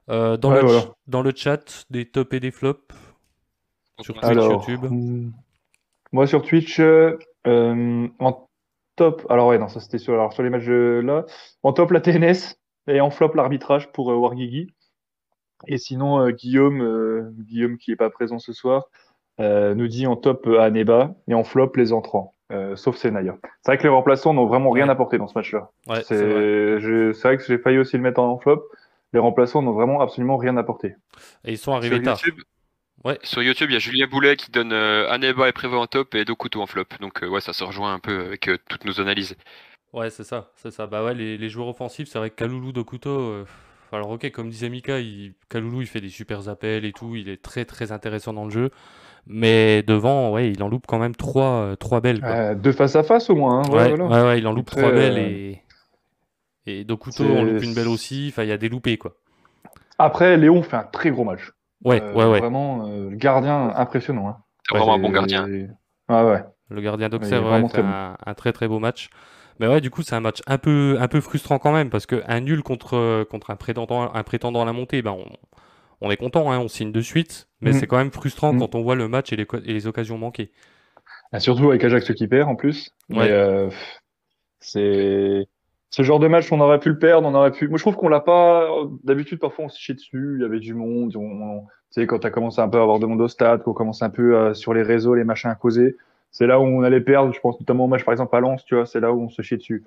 dans, 0.08 0.36
le 0.36 0.80
dans 1.06 1.22
le 1.22 1.32
chat, 1.34 1.86
des 1.90 2.06
tops 2.06 2.34
et 2.34 2.40
des 2.40 2.50
flops 2.50 2.94
sur 4.00 4.18
Twitch, 4.18 4.34
YouTube. 4.34 4.84
Hmm, 4.84 5.30
moi 6.12 6.26
sur 6.26 6.42
Twitch, 6.42 6.80
en 7.44 8.48
top, 8.96 9.26
alors 9.30 9.48
ouais, 9.48 9.58
non, 9.58 9.68
ça 9.68 9.80
c'était 9.80 9.98
sur, 9.98 10.14
alors, 10.14 10.32
sur 10.32 10.42
les 10.42 10.50
matchs 10.50 10.66
là. 10.66 11.24
En 11.62 11.72
top, 11.72 11.90
la 11.90 12.00
TNS 12.00 12.56
et 12.88 13.00
en 13.00 13.10
flop, 13.10 13.34
l'arbitrage 13.34 13.92
pour 13.92 14.08
Wargigi. 14.08 14.72
Et 15.68 15.78
sinon, 15.78 16.20
euh, 16.20 16.30
Guillaume, 16.30 16.82
euh, 16.82 17.30
Guillaume 17.38 17.78
qui 17.78 17.92
est 17.92 17.96
pas 17.96 18.10
présent 18.10 18.38
ce 18.38 18.52
soir, 18.52 18.86
euh, 19.40 19.74
nous 19.74 19.88
dit 19.88 20.06
en 20.06 20.16
top 20.16 20.46
Aneba 20.46 21.14
et 21.28 21.34
en 21.34 21.44
flop 21.44 21.72
les 21.76 21.92
entrants. 21.92 22.34
sauf 22.74 22.96
Senaya. 22.96 23.38
C'est 23.62 23.72
vrai 23.72 23.78
que 23.78 23.82
les 23.84 23.88
remplaçants 23.88 24.34
n'ont 24.34 24.46
vraiment 24.46 24.70
rien 24.70 24.88
apporté 24.88 25.18
dans 25.18 25.26
ce 25.26 25.38
match-là. 25.38 25.70
c'est 26.02 26.16
vrai. 26.16 27.36
que 27.36 27.44
j'ai 27.46 27.58
failli 27.58 27.78
aussi 27.78 27.96
le 27.96 28.02
mettre 28.02 28.20
en 28.20 28.38
flop. 28.38 28.62
Les 29.14 29.20
remplaçants 29.20 29.62
n'ont 29.62 29.72
vraiment 29.72 30.00
absolument 30.00 30.36
rien 30.36 30.56
apporté. 30.56 30.94
Et 31.44 31.52
ils 31.52 31.58
sont 31.58 31.72
arrivés 31.72 31.96
sur 31.96 32.04
tard. 32.04 32.18
YouTube, 32.24 32.42
ouais. 33.04 33.18
Sur 33.22 33.42
YouTube, 33.42 33.70
il 33.70 33.74
y 33.74 33.76
a 33.76 33.78
Julien 33.78 34.06
Boulet 34.06 34.36
qui 34.36 34.50
donne 34.50 34.72
Aneba 34.72 35.48
et 35.48 35.52
Prévost 35.52 35.82
en 35.82 35.86
top 35.86 36.14
et 36.14 36.24
Dokuto 36.24 36.60
en 36.60 36.66
flop. 36.66 36.84
Donc 37.00 37.22
ouais, 37.22 37.40
ça 37.40 37.52
se 37.52 37.64
rejoint 37.64 37.94
un 37.94 37.98
peu 37.98 38.20
avec 38.20 38.50
toutes 38.68 38.84
nos 38.84 39.00
analyses. 39.00 39.36
Ouais, 39.94 40.10
c'est 40.10 40.24
ça, 40.24 40.50
c'est 40.56 40.70
ça. 40.70 40.86
Bah 40.86 41.04
ouais, 41.04 41.14
les, 41.14 41.36
les 41.36 41.48
joueurs 41.48 41.68
offensifs, 41.68 42.08
c'est 42.08 42.18
vrai 42.18 42.30
que 42.30 42.36
Kaloulou, 42.36 42.72
Dokuto, 42.72 43.44
alors 43.96 44.10
ok, 44.10 44.30
comme 44.30 44.48
disait 44.48 44.68
Mika, 44.68 45.00
il... 45.00 45.34
Kaloulou 45.48 45.82
il 45.82 45.86
fait 45.86 46.00
des 46.00 46.08
super 46.08 46.48
appels 46.48 46.84
et 46.84 46.92
tout, 46.92 47.16
il 47.16 47.28
est 47.28 47.42
très 47.42 47.64
très 47.64 47.92
intéressant 47.92 48.32
dans 48.32 48.44
le 48.44 48.50
jeu. 48.50 48.70
Mais 49.26 49.82
devant, 49.82 50.32
ouais, 50.32 50.50
il 50.50 50.62
en 50.62 50.68
loupe 50.68 50.86
quand 50.86 50.98
même 50.98 51.14
trois, 51.14 51.62
euh, 51.62 51.76
trois 51.76 52.00
belles. 52.00 52.20
Quoi. 52.20 52.54
deux 52.54 52.72
face 52.72 52.96
à 52.96 53.02
face 53.02 53.30
au 53.30 53.36
moins. 53.36 53.62
Hein, 53.62 53.70
ouais, 53.70 53.92
ouais, 53.92 54.38
il 54.38 54.46
en 54.46 54.52
loupe 54.52 54.70
trois 54.70 54.90
belles 54.90 55.18
euh, 55.18 55.28
et. 55.28 55.62
Et 56.64 56.84
Dokuto 56.84 57.24
en 57.24 57.42
loupe 57.42 57.62
une 57.62 57.74
belle 57.74 57.88
aussi. 57.88 58.28
Enfin, 58.30 58.44
il 58.44 58.48
y 58.48 58.52
a 58.52 58.56
des 58.56 58.68
loupés 58.68 58.96
quoi. 58.96 59.14
Après, 59.98 60.36
Léon 60.36 60.62
fait 60.62 60.76
un 60.76 60.84
très 60.84 61.10
gros 61.10 61.24
match. 61.24 61.52
Ouais, 61.84 62.00
euh, 62.00 62.14
ouais, 62.14 62.24
ouais. 62.24 62.38
Vraiment, 62.38 62.88
le 62.88 63.16
gardien 63.16 63.72
impressionnant. 63.74 64.28
Hein. 64.28 64.36
C'est 64.68 64.78
vraiment 64.78 64.94
un 64.94 64.98
bon 64.98 65.10
gardien. 65.10 65.48
Ah 66.08 66.24
ouais. 66.24 66.44
Le 66.70 66.80
gardien 66.80 67.08
d'Auxerre 67.08 67.42
fait 67.70 67.80
un, 67.80 68.16
un, 68.24 68.34
très 68.34 68.52
très 68.52 68.68
beau 68.68 68.78
match. 68.78 69.10
Mais 69.62 69.68
ouais, 69.68 69.80
du 69.80 69.90
coup, 69.90 70.02
c'est 70.02 70.16
un 70.16 70.20
match 70.20 70.40
un 70.48 70.58
peu, 70.58 70.96
un 70.98 71.06
peu 71.06 71.20
frustrant 71.20 71.60
quand 71.60 71.72
même, 71.72 71.88
parce 71.88 72.06
qu'un 72.06 72.40
nul 72.40 72.64
contre, 72.64 73.22
contre 73.30 73.50
un, 73.50 73.56
prétendant, 73.56 74.12
un 74.12 74.22
prétendant 74.24 74.62
à 74.62 74.64
la 74.64 74.72
montée, 74.72 75.02
ben 75.02 75.12
on, 75.12 75.24
on 76.00 76.10
est 76.10 76.16
content, 76.16 76.50
hein, 76.50 76.58
on 76.58 76.66
signe 76.66 76.90
de 76.90 77.00
suite, 77.00 77.48
mais 77.60 77.70
mm. 77.70 77.74
c'est 77.74 77.86
quand 77.86 77.96
même 77.96 78.10
frustrant 78.10 78.52
mm. 78.52 78.58
quand 78.58 78.74
on 78.74 78.82
voit 78.82 78.96
le 78.96 79.06
match 79.06 79.32
et 79.32 79.36
les, 79.36 79.46
et 79.64 79.72
les 79.72 79.86
occasions 79.86 80.18
manquées. 80.18 80.50
Ah, 81.30 81.38
surtout 81.38 81.70
avec 81.70 81.84
Ajax 81.84 82.12
qui 82.12 82.26
perd 82.26 82.48
en 82.48 82.56
plus. 82.56 82.90
Mais 83.08 83.30
euh, 83.30 83.70
c'est 84.58 85.46
ce 85.90 86.02
genre 86.02 86.18
de 86.18 86.26
match, 86.26 86.50
on 86.50 86.58
aurait 86.60 86.80
pu 86.80 86.88
le 86.88 86.98
perdre, 86.98 87.28
on 87.28 87.34
aurait 87.36 87.52
pu. 87.52 87.68
Moi, 87.68 87.78
je 87.78 87.84
trouve 87.84 87.94
qu'on 87.94 88.08
l'a 88.08 88.20
pas. 88.20 88.68
D'habitude, 89.04 89.38
parfois, 89.38 89.66
on 89.66 89.68
se 89.68 89.78
chie 89.78 89.94
dessus. 89.94 90.34
Il 90.38 90.42
y 90.42 90.44
avait 90.44 90.58
du 90.58 90.74
monde. 90.74 91.14
On... 91.14 91.60
Tu 91.60 92.00
sais, 92.00 92.06
quand 92.08 92.18
tu 92.18 92.26
as 92.26 92.30
commencé 92.30 92.60
un 92.60 92.68
peu 92.68 92.78
à 92.78 92.82
avoir 92.82 92.98
de 92.98 93.06
monde 93.06 93.20
au 93.20 93.28
stade, 93.28 93.62
qu'on 93.62 93.74
commence 93.74 94.02
un 94.02 94.10
peu 94.10 94.36
euh, 94.36 94.54
sur 94.54 94.74
les 94.74 94.82
réseaux, 94.82 95.14
les 95.14 95.22
machins 95.22 95.50
à 95.50 95.54
causer 95.54 95.96
c'est 96.32 96.46
là 96.46 96.58
où 96.58 96.64
on 96.64 96.82
allait 96.82 97.00
perdre. 97.00 97.32
Je 97.32 97.40
pense 97.40 97.60
notamment 97.60 97.84
au 97.84 97.88
match, 97.88 98.04
par 98.04 98.12
exemple, 98.12 98.34
à 98.34 98.40
Lens, 98.40 98.64
tu 98.64 98.74
vois, 98.74 98.86
c'est 98.86 99.00
là 99.00 99.12
où 99.12 99.20
on 99.20 99.28
se 99.28 99.42
chie 99.42 99.56
dessus. 99.56 99.84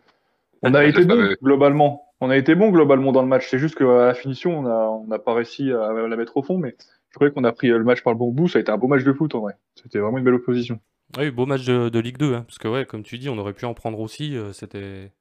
On 0.62 0.74
a 0.74 0.86
été 0.86 1.04
bon 1.04 1.36
globalement. 1.42 2.04
On 2.22 2.30
a 2.30 2.38
été 2.38 2.56
bon 2.56 2.70
globalement 2.70 3.12
dans 3.12 3.22
le 3.22 3.28
match. 3.28 3.48
C'est 3.50 3.60
juste 3.60 3.76
qu'à 3.76 3.86
la 3.86 4.14
finition, 4.14 4.60
on 4.60 5.06
n'a 5.08 5.20
pas 5.20 5.34
réussi 5.34 5.72
à 5.72 5.92
la 5.92 6.16
mettre 6.16 6.38
au 6.38 6.44
fond, 6.44 6.58
mais 6.58 6.76
je 7.10 7.16
croyais 7.16 7.34
qu'on 7.34 7.44
a 7.44 7.52
pris 7.52 7.68
le 7.68 7.84
match 7.84 8.04
par 8.04 8.14
le 8.14 8.20
bon 8.20 8.32
bout. 8.32 8.48
Ça 8.48 8.60
a 8.60 8.62
été 8.62 8.72
un 8.72 8.78
beau 8.78 8.88
match 8.88 9.04
de 9.04 9.12
foot 9.12 9.36
en 9.36 9.42
vrai. 9.42 9.54
C'était 9.76 10.00
vraiment 10.00 10.18
une 10.18 10.24
belle 10.24 10.36
opposition. 10.36 10.80
Oui, 11.18 11.32
beau 11.32 11.46
match 11.46 11.66
de, 11.66 12.00
Ligue 12.00 12.18
2, 12.18 12.34
hein, 12.34 12.44
parce 12.48 12.58
que 12.58 12.68
ouais, 12.68 12.86
comme 12.86 13.04
tu 13.04 13.18
dis, 13.18 13.30
on 13.30 13.38
aurait 13.38 13.54
pu 13.54 13.66
en 13.66 13.74
prendre 13.74 14.00
aussi. 14.00 14.36
Euh, 14.36 14.54
c'était 14.54 15.12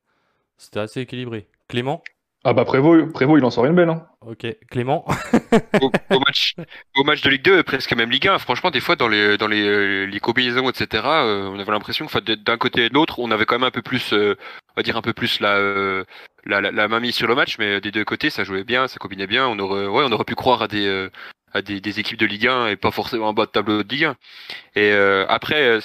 c'était 0.57 0.81
assez 0.81 1.00
équilibré. 1.00 1.49
Clément? 1.69 2.02
Ah 2.47 2.53
bah 2.53 2.67
Prévost, 2.67 3.11
Prévost, 3.11 3.41
il 3.41 3.45
en 3.45 3.51
sort 3.51 3.65
une 3.65 3.75
belle. 3.75 3.89
Hein. 3.89 4.07
Ok, 4.21 4.47
Clément. 4.71 5.07
au, 5.81 6.19
match, 6.21 6.55
au 6.95 7.03
match 7.03 7.23
de 7.23 7.31
Ligue 7.31 7.43
2, 7.43 7.63
presque 7.63 7.95
même 7.95 8.11
Ligue 8.11 8.29
1. 8.29 8.39
Franchement, 8.39 8.71
des 8.71 8.81
fois, 8.81 8.97
dans 8.97 9.09
les, 9.09 9.39
dans 9.39 9.49
les, 9.49 9.63
euh, 9.67 10.05
les 10.05 10.21
combinaisons, 10.21 10.69
etc., 10.69 11.05
euh, 11.07 11.49
on 11.49 11.59
avait 11.59 11.73
l'impression 11.73 12.07
que 12.07 12.35
d'un 12.35 12.59
côté 12.59 12.85
et 12.85 12.89
de 12.91 12.95
l'autre, 12.95 13.19
on 13.19 13.31
avait 13.31 13.47
quand 13.47 13.55
même 13.55 13.67
un 13.67 13.71
peu 13.71 13.81
plus, 13.81 14.13
euh, 14.13 14.37
on 14.69 14.75
va 14.77 14.83
dire 14.83 14.99
un 14.99 15.03
peu 15.03 15.15
plus 15.15 15.41
la, 15.41 15.59
la, 16.45 16.61
la, 16.61 16.89
main 16.89 17.01
mise 17.01 17.15
sur 17.15 17.27
le 17.27 17.35
match, 17.35 17.57
mais 17.59 17.81
des 17.81 17.91
deux 17.91 18.05
côtés, 18.05 18.29
ça 18.29 18.45
jouait 18.45 18.65
bien, 18.65 18.89
ça 18.89 18.99
combinait 18.99 19.27
bien. 19.27 19.49
On 19.49 19.59
aurait, 19.59 19.87
ouais, 19.87 20.05
on 20.07 20.13
aurait 20.13 20.25
pu 20.25 20.35
croire 20.35 20.61
à 20.61 20.69
des, 20.69 21.09
à 21.55 21.63
des, 21.63 21.81
des, 21.81 21.99
équipes 21.99 22.19
de 22.19 22.27
Ligue 22.27 22.49
1 22.49 22.67
et 22.69 22.77
pas 22.77 22.91
forcément 22.91 23.29
en 23.29 23.33
bas 23.33 23.47
de 23.47 23.53
tableau 23.53 23.83
de 23.83 23.89
Ligue 23.89 24.05
1. 24.05 24.17
Et 24.77 24.93
après, 25.29 25.79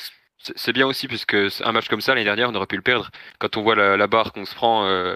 c'est 0.55 0.73
bien 0.73 0.87
aussi 0.87 1.07
puisque 1.07 1.37
un 1.63 1.71
match 1.71 1.87
comme 1.87 2.01
ça 2.01 2.13
l'année 2.13 2.25
dernière, 2.25 2.49
on 2.49 2.55
aurait 2.55 2.67
pu 2.67 2.75
le 2.75 2.81
perdre. 2.81 3.11
Quand 3.39 3.55
on 3.55 3.61
voit 3.61 3.75
la, 3.75 3.95
la 3.95 4.07
barre 4.07 4.33
qu'on 4.33 4.45
se 4.45 4.55
prend 4.55 5.15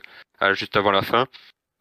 juste 0.54 0.76
avant 0.78 0.92
la 0.92 1.02
fin. 1.02 1.28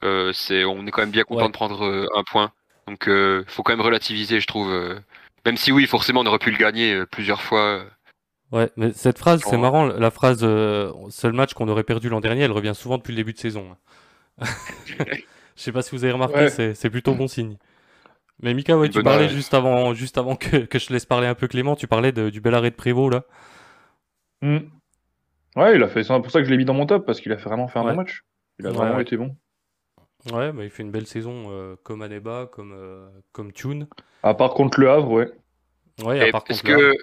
Euh, 0.05 0.33
c'est, 0.33 0.65
on 0.65 0.87
est 0.87 0.91
quand 0.91 1.03
même 1.03 1.11
bien 1.11 1.25
content 1.25 1.43
Ouais. 1.43 1.49
de 1.49 1.53
prendre 1.53 1.85
euh, 1.85 2.07
un 2.17 2.25
point. 2.25 2.53
Donc, 2.89 3.05
il 3.07 3.45
faut 3.47 3.63
quand 3.63 3.73
même 3.73 3.81
relativiser, 3.85 4.41
je 4.41 4.47
trouve. 4.47 4.71
euh. 4.71 4.99
Même 5.47 5.57
si 5.57 5.73
oui, 5.73 5.87
forcément, 5.87 6.21
on 6.21 6.27
aurait 6.27 6.39
pu 6.39 6.51
le 6.51 6.59
gagner 6.59 6.95
euh, 6.95 7.07
plusieurs 7.07 7.43
fois. 7.43 7.85
Ouais, 8.53 8.71
mais 8.77 8.93
cette 8.93 9.19
phrase, 9.19 9.43
c'est 9.45 9.57
marrant. 9.57 9.87
La 9.87 10.11
phrase 10.11 10.41
euh, 10.43 10.93
seul 11.11 11.33
match 11.33 11.55
qu'on 11.55 11.69
aurait 11.69 11.85
perdu 11.85 12.09
l'an 12.09 12.21
dernier, 12.21 12.43
elle 12.43 12.53
revient 12.53 12.75
souvent 12.75 12.99
depuis 12.99 13.13
le 13.13 13.17
début 13.17 13.33
de 13.33 13.39
saison. 13.39 13.77
hein. 14.41 14.47
Je 15.57 15.63
sais 15.63 15.73
pas 15.73 15.83
si 15.83 15.95
vous 15.95 16.05
avez 16.05 16.13
remarqué, 16.13 16.35
Ouais. 16.37 16.49
c'est 16.51 16.75
c'est 16.75 16.91
plutôt 16.91 17.15
bon 17.15 17.29
signe. 17.29 17.57
Mais 18.41 18.55
Mika, 18.55 18.77
ouais, 18.77 18.89
tu 18.89 19.03
parlais 19.03 19.29
juste 19.29 19.55
avant, 19.55 19.95
juste 19.95 20.19
avant 20.19 20.35
que, 20.35 20.57
que 20.65 20.79
je 20.79 20.87
te 20.89 20.93
laisse 20.93 21.05
parler 21.07 21.27
un 21.29 21.35
peu 21.35 21.47
Clément, 21.47 21.77
tu 21.77 21.87
parlais 21.87 22.11
de- 22.11 22.31
du 22.31 22.41
bel 22.41 22.55
arrêt 22.55 22.71
de 22.71 22.75
Prévost 22.77 23.13
là. 23.13 23.23
Hmm. 24.41 24.59
Ouais, 25.55 25.77
il 25.77 25.83
a 25.83 25.89
fait. 25.89 26.03
C'est 26.03 26.15
pour 26.21 26.31
ça 26.31 26.41
que 26.41 26.45
je 26.47 26.51
l'ai 26.51 26.57
mis 26.57 26.65
dans 26.65 26.75
mon 26.75 26.87
top 26.87 27.05
parce 27.07 27.21
qu'il 27.21 27.31
a 27.33 27.37
fait 27.37 27.49
vraiment 27.49 27.69
fait 27.69 27.79
un 27.79 27.83
Ouais. 27.85 27.91
bon 27.93 27.99
match. 27.99 28.23
Il 28.59 28.67
a 28.67 28.71
Ouais, 28.71 28.77
vraiment 28.77 28.97
ouais. 28.97 29.03
été 29.03 29.17
bon. 29.17 29.37
Ouais, 30.33 30.53
bah, 30.53 30.63
il 30.65 30.71
fait 30.71 30.83
une 30.83 30.91
belle 30.93 31.07
saison 31.07 31.47
euh, 31.51 31.75
comme 31.83 32.03
Aneba, 32.03 32.49
comme, 32.53 32.73
euh, 32.73 33.09
comme 33.33 33.53
Tune. 33.53 33.89
À 34.23 34.35
part 34.35 34.55
contre 34.55 34.79
le 34.81 34.91
Havre, 34.91 35.11
ouais. 35.11 35.33
Ouais, 36.05 36.21
à 36.21 36.29
Et 36.29 36.31
part 36.31 36.45
est-ce 36.49 36.63
contre 36.63 36.77
que, 36.77 36.95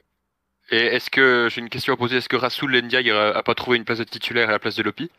et 0.71 0.77
est-ce 0.95 1.09
que, 1.09 1.47
j'ai 1.49 1.59
une 1.61 1.69
question 1.69 1.93
à 1.93 1.97
poser, 1.97 2.17
est-ce 2.17 2.29
que 2.29 2.37
Rasoul 2.37 2.75
Ndiaye 2.81 3.11
a, 3.11 3.35
a 3.35 3.43
pas 3.43 3.55
trouvé 3.55 3.77
une 3.77 3.83
place 3.83 3.97
de 3.99 4.03
titulaire 4.05 4.49
à 4.49 4.51
la 4.53 4.59
place 4.59 4.75
de 4.75 4.83
Lopi 4.83 5.11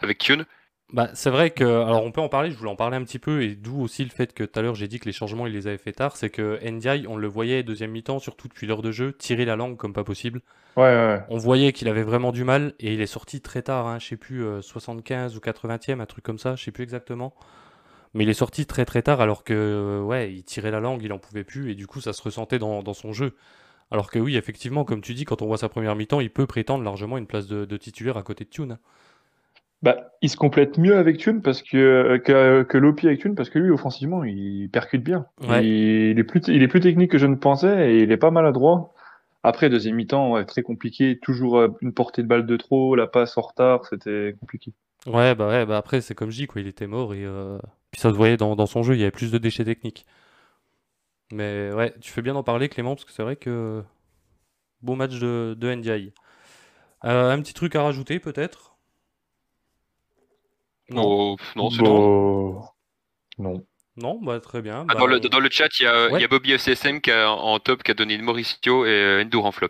Avec 0.00 0.18
Kyun 0.18 0.46
Bah, 0.92 1.08
c'est 1.14 1.30
vrai 1.30 1.50
que, 1.50 1.64
alors 1.64 2.04
on 2.04 2.12
peut 2.12 2.20
en 2.20 2.28
parler, 2.28 2.50
je 2.50 2.56
voulais 2.58 2.70
en 2.70 2.76
parler 2.76 2.98
un 2.98 3.04
petit 3.04 3.18
peu, 3.18 3.42
et 3.42 3.54
d'où 3.56 3.80
aussi 3.80 4.04
le 4.04 4.10
fait 4.10 4.34
que 4.34 4.44
tout 4.44 4.58
à 4.58 4.62
l'heure 4.62 4.74
j'ai 4.74 4.88
dit 4.88 5.00
que 5.00 5.06
les 5.06 5.12
changements 5.12 5.46
il 5.46 5.52
les 5.54 5.66
avait 5.66 5.78
fait 5.78 5.92
tard, 5.94 6.16
c'est 6.18 6.28
que 6.28 6.60
Ndiaye, 6.68 7.06
on 7.06 7.16
le 7.16 7.26
voyait 7.28 7.62
deuxième 7.62 7.92
mi-temps, 7.92 8.18
surtout 8.18 8.46
depuis 8.46 8.66
l'heure 8.66 8.82
de 8.82 8.92
jeu, 8.92 9.14
tirer 9.14 9.46
la 9.46 9.56
langue 9.56 9.78
comme 9.78 9.94
pas 9.94 10.04
possible. 10.04 10.42
Ouais, 10.76 10.82
ouais. 10.84 11.22
On 11.28 11.38
voyait 11.38 11.72
qu'il 11.72 11.88
avait 11.88 12.02
vraiment 12.02 12.32
du 12.32 12.44
mal, 12.44 12.74
et 12.80 12.92
il 12.94 13.00
est 13.00 13.06
sorti 13.06 13.40
très 13.40 13.62
tard, 13.62 13.86
hein, 13.86 13.98
je 14.00 14.06
sais 14.08 14.16
plus, 14.16 14.44
euh, 14.44 14.60
75 14.62 15.36
ou 15.36 15.40
80e, 15.40 16.00
un 16.00 16.06
truc 16.06 16.24
comme 16.24 16.38
ça, 16.38 16.56
je 16.56 16.64
sais 16.64 16.72
plus 16.72 16.82
exactement. 16.84 17.34
Mais 18.14 18.24
il 18.24 18.30
est 18.30 18.34
sorti 18.34 18.66
très 18.66 18.84
très 18.84 19.02
tard, 19.02 19.20
alors 19.22 19.44
que, 19.44 19.54
euh, 19.54 20.02
ouais, 20.02 20.32
il 20.32 20.44
tirait 20.44 20.70
la 20.70 20.80
langue, 20.80 21.02
il 21.02 21.12
en 21.12 21.18
pouvait 21.18 21.44
plus, 21.44 21.70
et 21.70 21.74
du 21.74 21.86
coup 21.86 22.00
ça 22.00 22.12
se 22.12 22.22
ressentait 22.22 22.58
dans, 22.58 22.82
dans 22.82 22.94
son 22.94 23.12
jeu. 23.12 23.36
Alors 23.90 24.10
que 24.10 24.18
oui, 24.18 24.36
effectivement, 24.36 24.84
comme 24.84 25.02
tu 25.02 25.14
dis, 25.14 25.24
quand 25.24 25.42
on 25.42 25.46
voit 25.46 25.58
sa 25.58 25.68
première 25.68 25.96
mi-temps, 25.96 26.20
il 26.20 26.30
peut 26.30 26.46
prétendre 26.46 26.84
largement 26.84 27.18
une 27.18 27.26
place 27.26 27.46
de, 27.46 27.64
de 27.64 27.76
titulaire 27.78 28.16
à 28.18 28.22
côté 28.22 28.44
de 28.44 28.50
Thune. 28.50 28.72
hein. 28.72 28.78
Bah, 29.82 30.12
il 30.22 30.30
se 30.30 30.36
complète 30.36 30.78
mieux 30.78 30.96
avec 30.96 31.18
Thune 31.18 31.42
parce 31.42 31.60
que, 31.60 32.16
que, 32.24 32.62
que 32.62 32.78
Lopi 32.78 33.08
avec 33.08 33.20
Thune 33.20 33.34
parce 33.34 33.50
que 33.50 33.58
lui, 33.58 33.70
offensivement, 33.70 34.22
il 34.22 34.68
percute 34.70 35.02
bien. 35.02 35.26
Ouais. 35.48 35.66
Il, 35.66 36.18
est 36.18 36.24
plus, 36.24 36.40
il 36.46 36.62
est 36.62 36.68
plus 36.68 36.80
technique 36.80 37.10
que 37.10 37.18
je 37.18 37.26
ne 37.26 37.34
pensais 37.34 37.90
et 37.90 38.02
il 38.02 38.12
est 38.12 38.16
pas 38.16 38.30
maladroit. 38.30 38.94
Après, 39.42 39.68
deuxième 39.68 39.96
mi-temps, 39.96 40.32
ouais, 40.32 40.44
très 40.44 40.62
compliqué. 40.62 41.18
Toujours 41.20 41.58
euh, 41.58 41.68
une 41.80 41.92
portée 41.92 42.22
de 42.22 42.28
balle 42.28 42.46
de 42.46 42.56
trop, 42.56 42.94
la 42.94 43.08
passe 43.08 43.36
en 43.36 43.40
retard, 43.40 43.84
c'était 43.86 44.36
compliqué. 44.38 44.72
Ouais, 45.06 45.34
bah 45.34 45.48
ouais, 45.48 45.66
bah 45.66 45.78
après, 45.78 46.00
c'est 46.00 46.14
comme 46.14 46.30
je 46.30 46.36
dis, 46.36 46.46
quoi, 46.46 46.60
il 46.60 46.68
était 46.68 46.86
mort 46.86 47.12
et 47.12 47.24
euh, 47.24 47.58
puis 47.90 48.00
ça 48.00 48.10
se 48.10 48.14
voyait 48.14 48.36
dans, 48.36 48.54
dans 48.54 48.66
son 48.66 48.84
jeu, 48.84 48.94
il 48.94 49.00
y 49.00 49.02
avait 49.02 49.10
plus 49.10 49.32
de 49.32 49.38
déchets 49.38 49.64
techniques. 49.64 50.06
Mais 51.32 51.72
ouais, 51.72 51.92
tu 52.00 52.12
fais 52.12 52.22
bien 52.22 52.34
d'en 52.34 52.44
parler, 52.44 52.68
Clément, 52.68 52.94
parce 52.94 53.04
que 53.04 53.10
c'est 53.10 53.22
vrai 53.22 53.34
que 53.34 53.82
beau 54.80 54.94
match 54.94 55.18
de, 55.18 55.56
de 55.58 55.74
NDI. 55.74 56.12
Euh, 57.04 57.32
un 57.32 57.40
petit 57.40 57.54
truc 57.54 57.74
à 57.74 57.82
rajouter, 57.82 58.20
peut-être? 58.20 58.71
Non. 60.90 61.02
Oh, 61.04 61.36
non, 61.56 61.70
c'est 61.70 61.82
bon. 61.82 62.52
Bon, 62.60 62.62
Non. 63.38 63.64
Non, 63.98 64.18
bah 64.22 64.40
très 64.40 64.62
bien. 64.62 64.86
Ah, 64.88 64.94
bah, 64.94 65.00
dans, 65.00 65.06
le, 65.06 65.16
on- 65.22 65.28
dans 65.28 65.38
le 65.38 65.50
chat, 65.50 65.68
il 65.78 65.82
y 65.82 65.86
a, 65.86 66.18
y 66.18 66.26
Bobby 66.26 66.52
FCSM 66.52 67.02
qui 67.02 67.10
a, 67.10 67.30
en 67.30 67.58
top 67.58 67.82
qui 67.82 67.90
a 67.90 67.94
donné 67.94 68.16
Mauricio 68.16 68.86
et 68.86 68.88
euh, 68.88 69.22
Endur 69.22 69.44
en 69.44 69.52
flop. 69.52 69.68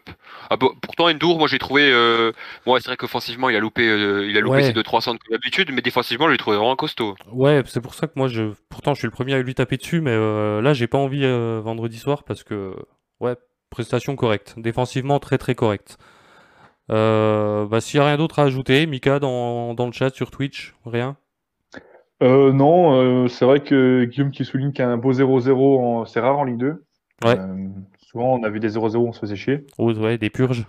Ah, 0.49 0.57
bon, 0.57 0.71
pourtant, 0.81 1.07
Endur, 1.09 1.37
moi 1.38 1.49
j'ai 1.49 1.59
trouvé. 1.59 1.90
Euh, 1.90 2.31
bon, 2.64 2.75
ouais, 2.75 2.81
c'est 2.81 2.87
vrai 2.87 2.97
qu'offensivement, 2.97 3.49
il 3.50 3.57
a 3.57 3.59
loupé, 3.59 3.83
euh, 3.88 4.25
il 4.28 4.37
a 4.37 4.40
loupé 4.40 4.59
Ouais. 4.59 4.62
ses 4.62 4.73
2-3 4.73 5.00
centres 5.00 5.19
comme 5.26 5.33
d'habitude, 5.37 5.73
mais 5.73 5.83
défensivement, 5.83 6.26
je 6.26 6.33
l'ai 6.33 6.38
trouvé 6.38 6.57
vraiment 6.57 6.76
costaud. 6.76 7.16
Ouais, 7.33 7.64
c'est 7.66 7.81
pour 7.81 7.95
ça 7.95 8.07
que 8.07 8.12
moi, 8.14 8.28
je... 8.28 8.52
pourtant, 8.69 8.95
je 8.95 9.00
suis 9.00 9.07
le 9.09 9.12
premier 9.12 9.35
à 9.35 9.42
lui 9.42 9.57
taper 9.57 9.76
dessus, 9.76 10.00
mais 10.00 10.12
euh, 10.12 10.62
là, 10.62 10.73
j'ai 10.73 10.87
pas 10.87 10.99
envie 10.99 11.25
euh, 11.25 11.61
vendredi 11.61 11.99
soir 11.99 12.23
parce 12.23 12.45
que, 12.45 12.76
ouais, 13.19 13.35
prestation 13.71 14.14
correcte. 14.14 14.54
Défensivement, 14.57 15.19
très 15.19 15.37
très 15.37 15.57
correcte. 15.57 15.99
Euh, 16.91 17.67
bah, 17.67 17.81
s'il 17.81 17.99
y 17.99 18.01
a 18.01 18.07
rien 18.07 18.17
d'autre 18.17 18.39
à 18.39 18.45
ajouter, 18.45 18.87
Mika 18.87 19.19
dans, 19.19 19.75
dans 19.75 19.87
le 19.87 19.93
chat 19.93 20.11
sur 20.11 20.31
Twitch, 20.31 20.75
rien? 20.85 21.17
Euh, 22.23 22.53
non, 22.53 22.95
euh, 22.95 23.29
c'est 23.29 23.45
vrai 23.45 23.61
que 23.61 24.05
Guillaume 24.05 24.31
qui 24.31 24.45
souligne 24.45 24.73
qu'un 24.73 24.97
beau 24.97 25.12
0-0, 25.12 25.81
en- 25.81 26.05
c'est 26.07 26.21
rare 26.21 26.39
en 26.39 26.45
Ligue 26.45 26.59
2. 26.59 26.85
Ouais. 27.25 27.39
Euh, 27.39 27.69
souvent, 27.99 28.35
on 28.35 28.43
a 28.45 28.49
vu 28.49 28.61
des 28.61 28.69
0-0, 28.69 29.09
on 29.09 29.12
se 29.12 29.21
faisait 29.21 29.37
chier. 29.37 29.67
Oh, 29.79 29.93
ouais, 29.93 30.19
des 30.19 30.31
purges. 30.31 30.65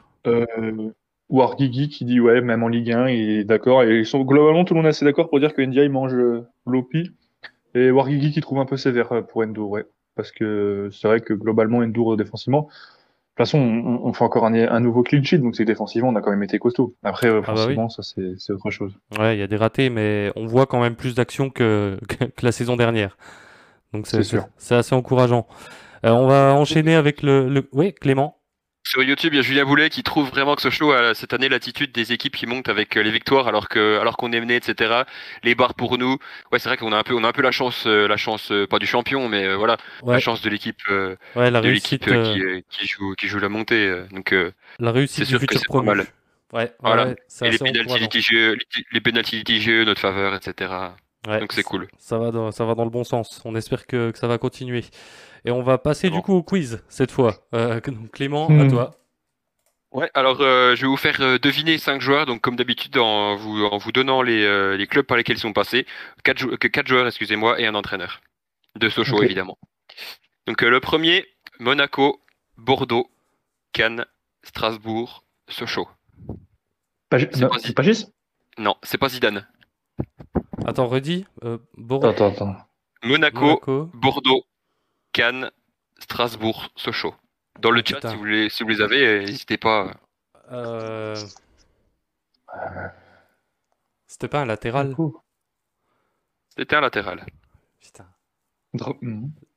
Ou 1.29 1.41
Arguigui 1.41 1.89
qui 1.89 2.05
dit 2.05 2.19
ouais, 2.19 2.41
même 2.41 2.63
en 2.63 2.67
Ligue 2.67 2.91
1, 2.91 3.07
il 3.09 3.29
est 3.39 3.43
d'accord. 3.43 3.83
Et 3.83 3.99
ils 3.99 4.05
sont, 4.05 4.21
globalement, 4.21 4.65
tout 4.65 4.73
le 4.73 4.79
monde 4.79 4.85
est 4.87 4.89
assez 4.89 5.05
d'accord 5.05 5.29
pour 5.29 5.39
dire 5.39 5.53
que 5.53 5.61
Ndiaye 5.61 5.89
mange 5.89 6.15
Lopi. 6.65 7.11
Et 7.75 7.91
Wargigi 7.91 8.31
qui 8.31 8.41
trouve 8.41 8.59
un 8.59 8.65
peu 8.65 8.77
sévère 8.77 9.25
pour 9.27 9.41
Endur, 9.41 9.69
ouais. 9.69 9.85
Parce 10.15 10.31
que 10.31 10.89
c'est 10.91 11.07
vrai 11.07 11.21
que 11.21 11.33
globalement, 11.33 11.81
euh, 11.81 12.15
défensivement. 12.15 12.69
De 13.35 13.43
toute 13.43 13.47
façon, 13.47 13.57
on, 13.59 14.05
on 14.07 14.13
fait 14.13 14.23
encore 14.23 14.45
un, 14.45 14.53
un 14.53 14.79
nouveau 14.79 15.01
clean 15.01 15.23
sheet, 15.23 15.39
donc 15.39 15.55
c'est 15.55 15.65
défensivement, 15.65 16.09
on 16.09 16.15
a 16.15 16.21
quand 16.21 16.29
même 16.29 16.43
été 16.43 16.59
costaud. 16.59 16.93
Après, 17.01 17.27
euh, 17.29 17.41
Ah 17.47 17.53
bah 17.55 17.65
oui. 17.67 17.75
ça 17.89 18.03
c'est 18.03 18.35
c'est 18.37 18.53
autre 18.53 18.69
chose. 18.69 18.93
Ouais, 19.17 19.35
il 19.35 19.39
y 19.39 19.41
a 19.43 19.47
des 19.47 19.55
ratés, 19.55 19.89
mais 19.89 20.31
on 20.35 20.45
voit 20.45 20.67
quand 20.67 20.79
même 20.79 20.95
plus 20.95 21.15
d'actions 21.15 21.49
que, 21.49 21.97
que, 22.07 22.25
que 22.25 22.45
la 22.45 22.51
saison 22.51 22.75
dernière. 22.75 23.17
Donc 23.91 24.05
c'est 24.05 24.17
C'est 24.17 24.23
sûr. 24.23 24.43
c'est- 24.57 24.67
c'est 24.67 24.75
assez 24.75 24.93
encourageant. 24.93 25.47
Euh, 26.05 26.11
on 26.11 26.27
va 26.27 26.53
enchaîner 26.53 26.93
avec 26.95 27.23
le, 27.23 27.49
le... 27.49 27.67
Oui, 27.73 27.93
Clément. 27.93 28.37
Sur 28.93 29.01
YouTube, 29.01 29.33
il 29.33 29.37
y 29.37 29.39
a 29.39 29.41
Julien 29.41 29.65
Boulet 29.65 29.89
qui 29.89 30.03
trouve 30.03 30.29
vraiment 30.29 30.53
que 30.53 30.61
Sochaux 30.61 30.91
a 30.91 31.15
cette 31.15 31.33
année 31.33 31.49
l'attitude 31.49 31.91
des 31.91 32.11
équipes 32.13 32.35
qui 32.35 32.45
montent 32.45 32.69
avec 32.69 32.95
euh, 32.95 33.01
les 33.01 33.09
victoires 33.09 33.47
alors 33.47 33.67
que 33.67 33.97
alors 33.99 34.17
qu'on 34.17 34.31
est 34.31 34.39
mené, 34.39 34.55
etc. 34.55 35.01
Les 35.41 35.55
barres 35.55 35.73
pour 35.73 35.97
nous. 35.97 36.19
Ouais, 36.51 36.59
c'est 36.59 36.69
vrai 36.69 36.77
qu'on 36.77 36.91
a 36.91 36.97
un 36.97 37.01
peu 37.01 37.15
on 37.15 37.23
a 37.23 37.27
un 37.27 37.31
peu 37.31 37.41
la 37.41 37.49
chance, 37.49 37.87
euh, 37.87 38.07
la 38.07 38.17
chance 38.17 38.51
euh, 38.51 38.67
pas 38.67 38.77
du 38.77 38.85
champion, 38.85 39.27
mais 39.29 39.47
euh, 39.47 39.55
voilà, 39.55 39.77
Ouais, 40.03 40.13
la 40.13 40.19
chance 40.19 40.43
de 40.43 40.49
l'équipe 40.51 40.77
euh, 40.91 41.15
ouais, 41.35 41.49
de 41.49 41.69
l'équipe 41.69 42.05
qui, 42.05 42.41
qui 42.69 42.85
joue 42.87 43.15
qui 43.15 43.27
joue 43.27 43.39
la 43.39 43.49
montée. 43.49 44.03
donc 44.11 44.35
la 44.77 44.91
réussite 44.91 45.25
c'est 45.25 45.33
du 45.33 45.39
futur 45.39 45.59
promu. 45.63 45.87
mal. 45.87 46.05
Ouais, 46.53 46.71
Voilà. 46.79 47.07
ouais, 47.07 47.15
et 47.45 47.49
les 47.49 47.57
pénalties 47.57 47.97
litigieux, 47.97 48.53
les, 48.53 48.83
les 48.91 49.01
pénalties 49.01 49.37
litigieux, 49.37 49.85
notre 49.85 50.01
faveur, 50.01 50.35
etc. 50.35 50.71
Ouais, 51.27 51.39
Donc 51.39 51.53
c'est 51.53 51.63
cool. 51.63 51.87
Ça 51.97 52.19
va 52.19 52.29
dans, 52.29 52.51
ça 52.51 52.63
va 52.65 52.75
dans 52.75 52.83
le 52.83 52.91
bon 52.91 53.03
sens. 53.03 53.41
On 53.43 53.55
espère 53.55 53.87
que, 53.87 54.11
que 54.11 54.19
ça 54.19 54.27
va 54.27 54.37
continuer. 54.37 54.83
Et 55.45 55.51
on 55.51 55.61
va 55.61 55.77
passer 55.77 56.09
du 56.09 56.21
coup 56.21 56.33
au 56.33 56.43
quiz 56.43 56.83
cette 56.87 57.11
fois. 57.11 57.35
Euh, 57.53 57.79
donc, 57.81 58.11
Clément, 58.11 58.47
à 58.47 58.51
Hmm. 58.65 58.69
toi. 58.69 58.91
Ouais, 59.91 60.09
alors 60.15 60.41
euh, 60.41 60.75
je 60.75 60.81
vais 60.81 60.87
vous 60.87 60.97
faire 60.97 61.17
euh, 61.21 61.37
deviner 61.37 61.77
cinq 61.77 62.01
joueurs, 62.01 62.25
donc 62.25 62.41
comme 62.41 62.55
d'habitude 62.55 62.97
en 62.97 63.35
vous, 63.35 63.63
en 63.63 63.77
vous 63.77 63.91
donnant 63.91 64.23
les, 64.23 64.43
euh, 64.43 64.75
les 64.75 64.87
clubs 64.87 65.05
par 65.05 65.17
lesquels 65.17 65.35
ils 65.37 65.39
sont 65.39 65.53
passés, 65.53 65.85
quatre, 66.23 66.39
jou- 66.39 66.57
que 66.57 66.67
quatre 66.67 66.87
joueurs, 66.87 67.05
excusez-moi, 67.05 67.59
et 67.59 67.67
un 67.67 67.75
entraîneur. 67.75 68.21
De 68.75 68.89
Sochaux, 68.89 69.21
évidemment. 69.21 69.59
Donc 70.47 70.63
euh, 70.63 70.69
le 70.71 70.79
premier, 70.79 71.27
Monaco, 71.59 72.19
Bordeaux, 72.57 73.11
Cannes, 73.71 74.05
Strasbourg, 74.41 75.23
Sochaux. 75.47 75.87
C'est 77.11 77.35
non, 77.39 77.49
pas- 77.49 77.59
c'est 77.59 77.75
Pagis 77.75 78.07
Non, 78.57 78.75
c'est 78.81 78.97
pas 78.97 79.09
Zidane. 79.09 79.45
Attends, 80.65 80.87
redis. 80.87 81.25
Euh, 81.43 81.59
Bordeaux, 81.77 82.07
Attends, 82.07 82.29
attends, 82.31 82.49
attends. 82.53 82.65
Monaco, 83.03 83.41
Monaco. 83.41 83.89
Bordeaux, 83.93 84.43
Cannes, 85.13 85.51
Strasbourg, 85.99 86.69
Sochaux. 86.75 87.15
Dans 87.59 87.71
le 87.71 87.83
chat, 87.85 88.09
si 88.09 88.15
vous, 88.15 88.25
les, 88.25 88.49
si 88.49 88.63
vous 88.63 88.69
les 88.69 88.81
avez, 88.81 89.05
euh, 89.05 89.19
n'hésitez 89.19 89.57
pas. 89.57 89.93
Euh, 90.51 91.15
C'était 94.07 94.27
pas 94.27 94.41
un 94.41 94.45
latéral 94.45 94.95
C'était 96.57 96.75
un 96.75 96.81
latéral. 96.81 97.25
Putain, 97.79 98.07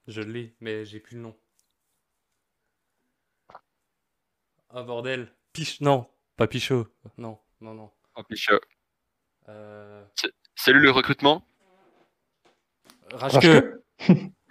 je 0.07 0.21
l'ai, 0.21 0.55
mais 0.61 0.85
j'ai 0.85 1.01
plus 1.01 1.17
le 1.17 1.23
nom. 1.23 1.37
Ah 4.71 4.83
bordel. 4.83 5.33
Piche. 5.53 5.81
Non, 5.81 6.07
pas 6.37 6.47
Pichot. 6.47 6.87
Non, 7.17 7.41
non, 7.63 7.73
non. 7.73 7.91
Oh, 8.15 8.23
Pichot. 8.25 8.61
Euh... 9.49 10.05
Salut 10.55 10.81
le 10.81 10.91
recrutement. 10.91 11.47
Rachke. 13.11 13.47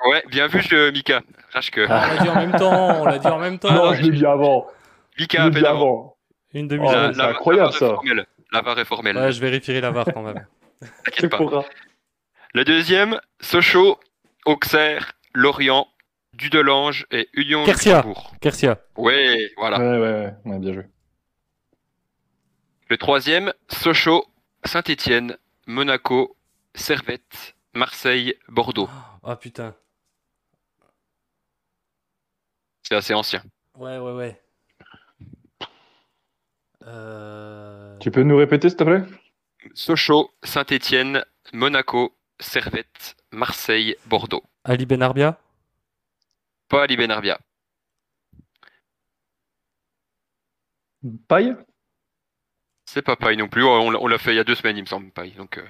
Ouais, 0.09 0.23
bien 0.29 0.47
vu, 0.47 0.61
je, 0.61 0.91
Mika. 0.91 1.21
Rachke. 1.53 1.79
Ah, 1.89 2.07
on 2.11 2.15
l'a 2.15 2.17
dit 2.23 2.29
en 2.29 2.35
même 2.35 2.51
temps. 2.51 3.01
On 3.01 3.05
l'a 3.05 3.17
dit 3.19 3.27
en 3.27 3.39
même 3.39 3.59
temps. 3.59 3.71
Non, 3.73 3.93
je 3.93 4.01
l'ai 4.01 4.11
dit 4.11 4.25
avant. 4.25 4.67
Mika 5.19 5.43
Je 5.43 5.49
l'ai 5.49 5.59
dit 5.61 5.65
avant. 5.65 5.77
avant. 5.79 6.17
Une 6.53 6.65
Oh, 6.65 6.69
demi 6.69 6.87
ouais, 6.87 7.13
c'est 7.13 7.21
incroyable, 7.21 7.69
est 7.69 7.71
ça. 7.79 7.87
formelle. 7.87 8.25
La 8.51 8.61
VAR 8.61 8.79
est 8.79 8.85
formelle. 8.85 9.17
Ouais, 9.17 9.31
je 9.31 9.41
vérifierai 9.41 9.81
la 9.81 9.91
VAR 9.91 10.05
quand 10.13 10.21
même. 10.21 10.45
T'inquiète 11.05 11.31
pas. 11.31 11.37
pourra. 11.37 11.65
Le 12.53 12.63
deuxième, 12.63 13.19
Sochaux, 13.41 13.99
Auxerre, 14.45 15.13
Lorient, 15.33 15.87
Dudelange 16.33 17.05
et 17.11 17.27
Union 17.33 17.65
Kersia. 17.65 18.05
Kersia. 18.41 18.77
Ouais, 18.95 19.37
voilà. 19.57 19.79
Ouais, 19.79 19.85
ouais, 19.85 19.99
ouais, 19.99 20.33
ouais, 20.45 20.59
bien 20.59 20.73
joué. 20.73 20.83
Le 22.89 22.97
troisième, 22.97 23.51
Sochaux, 23.67 24.25
Saint-Étienne, 24.63 25.37
Monaco, 25.65 26.37
Servette, 26.75 27.55
Marseille, 27.73 28.35
Bordeaux. 28.47 28.89
Ah 29.23 29.35
putain. 29.35 29.73
C'est 32.87 32.95
assez 32.95 33.13
ancien. 33.13 33.41
Ouais, 33.75 33.97
ouais, 33.97 34.11
ouais. 34.13 34.41
Euh... 36.83 37.97
Tu 37.97 38.11
peux 38.11 38.21
nous 38.23 38.37
répéter, 38.37 38.69
s'il 38.69 38.77
te 38.77 38.83
plaît? 38.83 39.03
Sochaux, 39.73 40.31
Saint-Étienne, 40.43 41.25
Monaco, 41.51 42.15
Servette, 42.39 43.15
Marseille, 43.31 43.95
Bordeaux. 44.05 44.43
Ali 44.63 44.85
Benarbia 44.85 45.39
Pas 46.69 46.83
Ali 46.83 46.95
Benarbia. 46.95 47.39
Paille? 51.27 51.55
C'est 52.85 53.01
pas 53.01 53.15
Paille 53.15 53.37
non 53.37 53.47
plus. 53.49 53.63
On, 53.63 53.89
l'a- 53.89 53.99
on 53.99 54.07
l'a 54.07 54.17
fait 54.19 54.33
il 54.33 54.37
y 54.37 54.39
a 54.39 54.43
deux 54.43 54.55
semaines, 54.55 54.77
il 54.77 54.81
me 54.81 54.87
semble, 54.87 55.09
Paille. 55.11 55.31
Donc, 55.33 55.57
euh, 55.57 55.67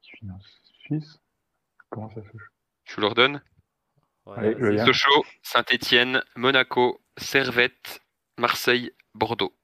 Qui 0.00 0.10
finance 0.18 0.46
Suisse 0.84 1.18
Comment 1.90 2.08
ça 2.10 2.22
fait 2.22 2.38
je 2.84 2.94
vous 2.94 3.02
leur 3.02 3.14
Allez. 4.36 4.84
Sochaux, 4.84 5.24
Saint-Étienne, 5.42 6.22
Monaco, 6.36 7.00
Servette, 7.16 8.00
Marseille, 8.38 8.92
Bordeaux. 9.14 9.54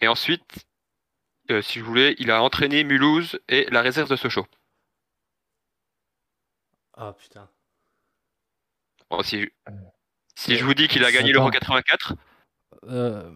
Et 0.00 0.08
ensuite, 0.08 0.66
euh, 1.50 1.62
si 1.62 1.78
je 1.78 1.84
voulais, 1.84 2.14
il 2.18 2.30
a 2.30 2.42
entraîné 2.42 2.84
Mulhouse 2.84 3.40
et 3.48 3.66
la 3.70 3.80
réserve 3.82 4.10
de 4.10 4.16
Sochaux. 4.16 4.46
Ah 6.96 7.12
putain. 7.12 7.48
Bon, 9.10 9.22
si, 9.22 9.48
si 10.36 10.56
je 10.56 10.64
vous 10.64 10.74
dis 10.74 10.88
qu'il 10.88 11.04
a 11.04 11.12
gagné 11.12 11.32
l'Euro 11.32 11.50
84, 11.50 12.14
Euh, 12.84 13.32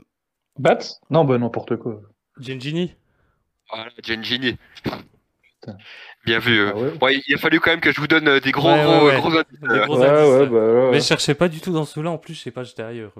Bats? 0.59 0.78
Non, 1.11 1.25
bah 1.25 1.38
n'importe 1.38 1.76
quoi. 1.76 2.02
Gengini? 2.38 2.95
Voilà, 3.71 3.90
Gengini. 4.02 4.59
Bien 6.25 6.38
vu. 6.38 6.59
euh. 6.61 6.71
Ah 6.75 6.79
ouais 6.79 6.93
Ouais, 7.03 7.23
il 7.27 7.35
a 7.35 7.38
fallu 7.38 7.61
quand 7.61 7.71
même 7.71 7.81
que 7.81 7.93
je 7.93 8.00
vous 8.00 8.07
donne 8.07 8.29
euh, 8.29 8.41
des 8.41 8.53
gros, 8.53 8.71
Ouais, 8.73 8.83
gros, 8.83 9.07
ouais, 9.07 9.15
ouais. 9.15 9.17
gros 9.21 9.37
indices. 9.37 9.61
Des 9.61 9.69
euh. 9.69 9.87
gros 9.87 9.99
Ouais, 10.00 10.07
indices, 10.09 10.27
ouais, 10.33 10.38
ouais. 10.41 10.47
bah 10.47 10.85
ouais. 10.85 10.91
Mais 10.93 11.00
je 11.00 11.05
cherchais 11.07 11.35
pas 11.35 11.49
du 11.49 11.61
tout 11.61 11.73
dans 11.73 11.85
ceux-là, 11.85 12.11
en 12.11 12.19
plus, 12.19 12.35
je 12.35 12.41
sais 12.43 12.50
pas, 12.50 12.62
j'étais 12.65 12.83
ailleurs. 12.83 13.12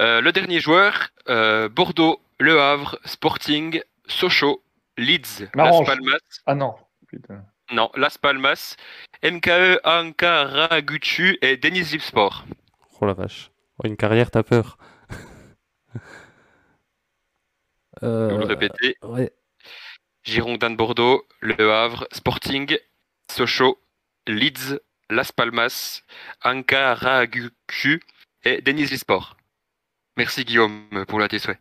Euh, 0.00 0.20
le 0.20 0.32
dernier 0.32 0.60
joueur, 0.60 1.08
euh, 1.28 1.68
Bordeaux, 1.68 2.20
Le 2.38 2.60
Havre, 2.60 2.98
Sporting, 3.04 3.80
Sochaux, 4.06 4.62
Leeds, 4.98 5.48
Las. 5.54 5.84
Palmas, 5.86 6.18
Ah 6.44 6.54
non. 6.54 6.74
Putain. 7.08 7.42
non, 7.72 7.90
Las 7.96 8.18
Palmas, 8.18 8.76
MKE 9.24 9.80
Ankaraguchu 9.84 11.38
et 11.40 11.56
Denis 11.56 11.80
Lipsport. 11.92 12.44
Oh 13.00 13.06
la 13.06 13.14
vache. 13.14 13.50
Oh, 13.78 13.86
une 13.86 13.96
carrière, 13.96 14.30
t'as 14.30 14.42
peur. 14.42 14.76
Vais 15.94 15.98
vous 18.00 18.06
Euh, 18.06 18.38
le 18.38 18.44
répéter. 18.44 18.96
ouais. 19.02 19.32
Girondin 20.30 20.70
de 20.70 20.76
Bordeaux, 20.76 21.24
Le 21.40 21.72
Havre, 21.72 22.06
Sporting, 22.12 22.76
Sochaux, 23.30 23.78
Leeds, 24.26 24.80
Las 25.08 25.30
Palmas, 25.30 26.02
Ankaraguchu 26.42 28.02
et 28.44 28.60
Denis 28.60 28.86
Lipsport. 28.86 29.36
Merci 30.16 30.44
Guillaume 30.44 31.04
pour 31.06 31.20
la 31.20 31.28
tes 31.28 31.38
souhaits. 31.38 31.60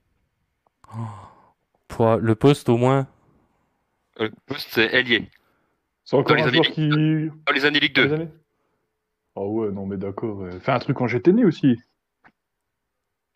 Pour 1.88 2.16
le 2.16 2.36
poste, 2.36 2.70
au 2.70 2.78
moins. 2.78 3.08
Euh, 4.20 4.30
Le 4.30 4.32
poste 4.48 4.68
c'est 4.72 4.94
ailier. 4.94 5.30
C'est 6.04 6.16
encore 6.16 6.36
les 6.36 6.44
un 6.44 6.48
années 6.48 6.64
joueur 6.64 6.66
Ligue- 6.78 7.32
qui. 7.32 7.40
Dans 7.46 7.54
les 7.54 7.66
années 7.66 7.80
Ligue 7.80 7.96
dans 7.96 8.02
2. 8.04 8.08
les 8.08 8.14
années 8.16 8.32
Ah 9.36 9.42
ouais, 9.42 9.72
non, 9.72 9.86
mais 9.86 9.98
d'accord. 9.98 10.38
ouais. 10.38 10.60
Fais 10.60 10.72
un 10.72 10.80
truc 10.80 10.98
quand 10.98 11.08
j'étais 11.08 11.34
né 11.34 11.46
aussi. 11.46 11.76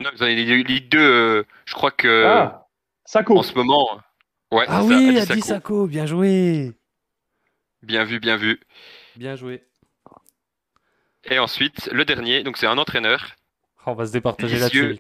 Non, 0.02 0.10
les 0.14 0.24
années 0.24 0.64
Ligue 0.64 0.90
2, 0.90 0.98
euh, 1.00 1.44
je 1.66 1.74
crois 1.76 1.92
que 1.92 2.26
Ah 2.26 2.68
Sako 3.06 3.38
en 3.38 3.44
ce 3.44 3.54
moment. 3.54 4.00
Ouais, 4.52 4.66
Ah 4.68 4.80
ça, 4.80 4.84
oui, 4.84 5.10
Adi 5.18 5.32
Adi 5.32 5.42
Sako. 5.42 5.44
Sako, 5.44 5.88
bien 5.88 6.06
joué. 6.06 6.74
Bien 7.84 8.04
vu, 8.04 8.20
bien 8.20 8.36
vu. 8.36 8.60
Bien 9.16 9.36
joué. 9.36 9.64
Et 11.26 11.38
ensuite, 11.40 11.88
le 11.92 12.06
dernier, 12.06 12.44
donc 12.44 12.58
c'est 12.58 12.68
un 12.68 12.78
entraîneur. 12.78 13.36
On 13.86 13.94
va 13.94 14.06
se 14.06 14.12
départager 14.12 14.58
là-dessus. 14.58 15.00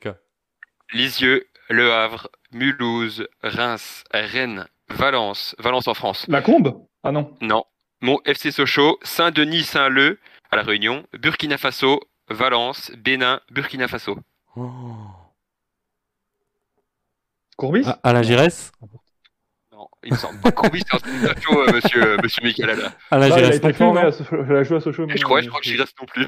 Lisieux, 0.93 1.47
Le 1.69 1.91
Havre, 1.91 2.29
Mulhouse, 2.51 3.27
Reims, 3.43 4.03
Rennes, 4.11 4.67
Valence, 4.89 5.55
Valence 5.59 5.87
en 5.87 5.93
France. 5.93 6.25
La 6.27 6.41
combe? 6.41 6.85
Ah 7.03 7.11
non. 7.11 7.35
Non. 7.41 7.63
Mon 8.01 8.19
FC 8.25 8.51
Sochaux, 8.51 8.97
Saint-Denis, 9.03 9.63
Saint-Leu, 9.63 10.19
à 10.51 10.55
La 10.55 10.63
Réunion, 10.63 11.05
Burkina 11.13 11.57
Faso, 11.57 11.99
Valence, 12.29 12.91
Bénin, 12.97 13.39
Burkina 13.51 13.87
Faso. 13.87 14.17
Oh. 14.55 14.71
Courbis? 17.57 17.83
Ah, 17.85 17.99
Alain 18.03 18.23
Giresse? 18.23 18.71
Il 20.03 20.13
me 20.13 20.17
semble 20.17 20.39
pas. 20.41 20.51
Courbis, 20.51 20.83
c'est 20.87 20.95
un 20.95 20.99
truc 20.99 21.21
de 21.21 21.41
chaud, 21.41 21.61
euh, 21.61 21.71
monsieur, 21.73 22.17
monsieur 22.23 22.43
Michael. 22.43 22.79
Là. 22.79 22.91
Ah, 23.11 23.17
il 23.17 23.23
a 23.23 23.37
Giresse 23.37 23.55
été 23.57 23.67
non 23.67 23.71
plus, 23.73 23.77
formé 23.77 24.01
non 24.01 24.07
à 24.07 24.11
Sochaux- 24.11 24.45
il 24.45 24.55
a 24.55 24.63
joué 24.63 24.77
à 24.77 24.79
Sochaux. 24.81 25.05
Mais- 25.07 25.17
je 25.17 25.23
crois, 25.23 25.41
je 25.41 25.49
crois 25.49 25.59
que 25.61 25.67
j'y 25.67 25.77
reste 25.77 25.99
non 25.99 26.05
plus. 26.05 26.27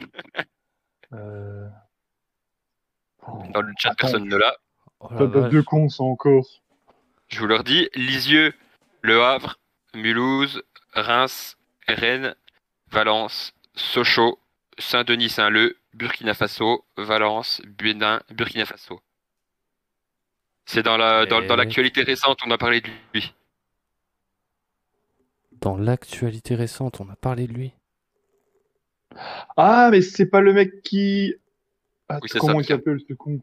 Euh... 1.13 1.67
oh, 3.27 3.43
Dans 3.53 3.61
le 3.61 3.73
chat, 3.77 3.89
Attends. 3.89 3.95
personne 3.99 4.25
ne 4.27 4.35
l'a. 4.37 4.55
Oh 4.99 5.07
la 5.11 5.17
Ça 5.17 5.27
date 5.27 5.35
vache. 5.43 5.51
de 5.53 5.61
con, 5.61 5.89
ça 5.89 6.03
encore. 6.03 6.45
Je 7.29 7.39
vous 7.39 7.47
leur 7.47 7.63
dis, 7.63 7.89
Lisieux, 7.95 8.53
Le 9.01 9.21
Havre, 9.23 9.57
Mulhouse, 9.95 10.61
Reims, 10.93 11.57
Rennes, 11.87 12.35
Valence, 12.89 13.53
Sochaux, 13.73 14.37
Saint-Denis, 14.77 15.29
Saint-Leu, 15.29 15.77
Burkina 15.93 16.33
Faso, 16.33 16.85
Valence, 16.97 17.61
Bénin, 17.65 18.21
Burkina 18.31 18.65
Faso. 18.65 19.01
C'est 20.65 20.83
dans 20.83 20.97
la 20.97 21.25
dans, 21.25 21.41
dans 21.41 21.55
l'actualité 21.55 22.03
récente, 22.03 22.39
on 22.45 22.51
a 22.51 22.57
parlé 22.57 22.81
de 22.81 22.89
lui. 23.13 23.33
Dans 25.61 25.77
l'actualité 25.77 26.55
récente, 26.55 26.99
on 27.01 27.09
a 27.11 27.15
parlé 27.15 27.47
de 27.47 27.53
lui. 27.53 27.73
Ah, 29.57 29.89
mais 29.91 30.01
c'est 30.01 30.25
pas 30.25 30.41
le 30.41 30.53
mec 30.53 30.81
qui. 30.81 31.35
Ah, 32.09 32.19
Oui, 32.21 32.29
comment 32.39 32.53
ça, 32.53 32.59
il 32.59 32.65
s'appelle 32.65 32.99
ce 33.07 33.13
con 33.13 33.39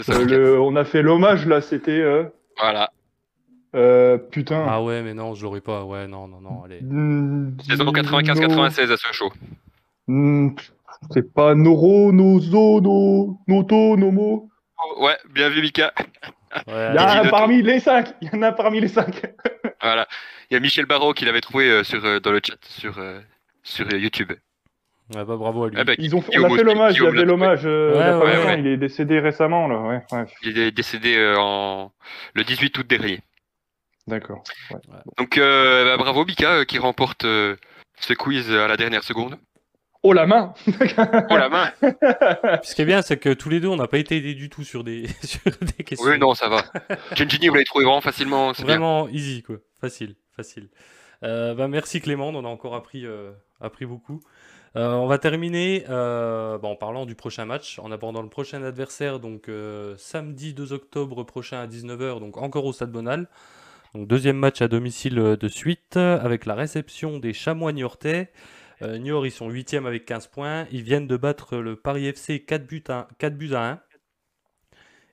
ça. 0.00 0.12
Euh, 0.12 0.24
le- 0.24 0.60
On 0.60 0.76
a 0.76 0.84
fait 0.84 1.02
l'hommage 1.02 1.46
là, 1.46 1.60
c'était. 1.60 2.00
euh, 2.00 2.24
Voilà. 2.58 2.90
euh, 3.74 4.18
putain. 4.18 4.64
Ah 4.68 4.82
ouais, 4.82 5.02
mais 5.02 5.14
non, 5.14 5.34
je 5.34 5.42
l'aurais 5.42 5.60
pas. 5.60 5.84
Ouais, 5.84 6.06
non, 6.06 6.28
non, 6.28 6.40
non, 6.40 6.62
allez. 6.64 6.80
Mm, 6.82 7.56
Saison 7.66 7.84
no- 7.84 7.92
95-96 7.92 8.90
à 8.92 8.96
Sochaux. 8.96 9.32
Mm, 10.06 10.50
C'est 11.10 11.32
pas 11.32 11.54
Noro, 11.54 12.12
Nozo, 12.12 12.80
no, 12.80 13.38
Noto, 13.48 13.96
Nomo. 13.96 14.48
Oh, 14.78 15.04
ouais, 15.04 15.16
bien 15.30 15.48
vu 15.48 15.62
Mika. 15.62 15.92
Ouais, 16.66 16.88
Il 16.90 16.96
y 16.96 16.98
en 16.98 17.06
a 17.08 17.28
parmi 17.28 17.62
les 17.62 17.80
cinq. 17.80 18.08
Il 18.20 18.28
y 18.32 18.36
en 18.36 18.42
a 18.42 18.48
un 18.48 18.52
parmi 18.52 18.80
les 18.80 18.88
cinq. 18.88 19.22
Voilà. 19.82 20.06
Il 20.50 20.54
y 20.54 20.56
a 20.56 20.60
Michel 20.60 20.86
Barrault 20.86 21.12
qui 21.12 21.24
l'avait 21.24 21.40
trouvé 21.40 21.68
euh, 21.68 21.84
sur, 21.84 22.04
euh, 22.04 22.20
dans 22.20 22.30
le 22.32 22.40
chat 22.44 22.56
sur, 22.68 22.98
euh, 22.98 23.20
sur 23.62 23.90
YouTube. 23.92 24.32
Ouais, 25.14 25.24
bah, 25.24 25.36
bravo 25.36 25.64
à 25.64 25.68
lui. 25.70 25.76
Ah 25.78 25.84
bah, 25.84 25.92
Ils 25.98 26.14
ont 26.16 26.20
fait- 26.20 26.36
on 26.38 26.44
a 26.44 26.56
fait 26.56 26.62
l'hommage. 26.64 26.96
Il 26.96 27.02
y 27.02 27.06
avait 27.06 27.24
l'hommage. 27.24 27.62
euh, 27.64 28.18
Ouais, 28.20 28.44
ouais. 28.44 28.60
Il 28.60 28.66
est 28.66 28.76
décédé 28.76 29.20
récemment 29.20 29.68
là. 29.68 29.78
Ouais, 29.80 30.02
ouais. 30.12 30.24
Il 30.42 30.58
est 30.58 30.70
décédé 30.72 31.16
euh, 31.16 31.36
en 31.38 31.92
le 32.34 32.42
18 32.44 32.76
août 32.78 32.86
dernier. 32.86 33.20
D'accord. 34.06 34.42
Ouais. 34.70 34.78
Donc 35.18 35.36
euh, 35.38 35.84
bah, 35.84 35.96
bravo 35.96 36.24
Mika 36.24 36.50
euh, 36.58 36.64
qui 36.64 36.78
remporte 36.78 37.24
euh, 37.24 37.56
ce 38.00 38.14
quiz 38.14 38.50
à 38.52 38.66
la 38.68 38.76
dernière 38.76 39.02
seconde. 39.04 39.36
Oh 40.08 40.12
la 40.12 40.26
main. 40.26 40.54
Oh 41.30 41.36
la 41.36 41.48
main 41.48 41.72
Ce 42.62 42.74
qui 42.74 42.82
est 42.82 42.84
bien, 42.84 43.02
c'est 43.02 43.16
que 43.16 43.32
tous 43.32 43.48
les 43.48 43.58
deux, 43.58 43.68
on 43.68 43.76
n'a 43.76 43.88
pas 43.88 43.98
été 43.98 44.16
aidés 44.16 44.34
du 44.34 44.48
tout 44.48 44.62
sur 44.62 44.84
des, 44.84 45.08
sur 45.24 45.40
des 45.60 45.84
questions. 45.84 46.08
Oui 46.08 46.16
non 46.18 46.34
ça 46.34 46.48
va. 46.48 46.62
Gengini 47.16 47.48
vous 47.48 47.54
l'avez 47.54 47.64
trouvé 47.64 47.84
vraiment 47.84 48.00
facilement, 48.00 48.52
bien. 48.52 48.64
Vraiment 48.64 49.08
easy, 49.08 49.42
quoi. 49.42 49.56
Facile, 49.80 50.14
facile. 50.36 50.68
Euh, 51.24 51.54
bah, 51.54 51.66
merci 51.66 52.00
Clément, 52.00 52.28
on 52.28 52.44
a 52.44 52.48
encore 52.48 52.76
appris, 52.76 53.04
euh, 53.04 53.32
appris 53.60 53.84
beaucoup. 53.84 54.20
Euh, 54.76 54.92
on 54.92 55.06
va 55.06 55.18
terminer 55.18 55.84
euh, 55.88 56.58
bah, 56.58 56.68
en 56.68 56.76
parlant 56.76 57.06
du 57.06 57.14
prochain 57.14 57.46
match, 57.46 57.78
en 57.78 57.90
abordant 57.90 58.22
le 58.22 58.28
prochain 58.28 58.62
adversaire, 58.62 59.18
donc 59.18 59.48
euh, 59.48 59.94
samedi 59.96 60.54
2 60.54 60.72
octobre 60.72 61.24
prochain 61.24 61.58
à 61.60 61.66
19h, 61.66 62.20
donc 62.20 62.36
encore 62.36 62.64
au 62.66 62.72
Stade 62.72 62.92
Bonal. 62.92 63.28
Donc 63.94 64.06
deuxième 64.06 64.36
match 64.36 64.60
à 64.60 64.68
domicile 64.68 65.14
de 65.14 65.48
suite, 65.48 65.96
avec 65.96 66.44
la 66.44 66.54
réception 66.54 67.18
des 67.18 67.32
Chamois 67.32 67.72
niortais. 67.72 68.30
Euh, 68.82 68.98
Niort, 68.98 69.26
ils 69.26 69.30
sont 69.30 69.48
8 69.48 69.74
avec 69.74 70.04
15 70.04 70.26
points. 70.28 70.66
Ils 70.70 70.82
viennent 70.82 71.06
de 71.06 71.16
battre 71.16 71.56
le 71.58 71.76
Paris 71.76 72.06
FC 72.06 72.40
4 72.40 72.66
buts 72.66 72.84
à, 72.88 73.08
4 73.18 73.36
buts 73.36 73.54
à 73.54 73.72
1. 73.72 73.80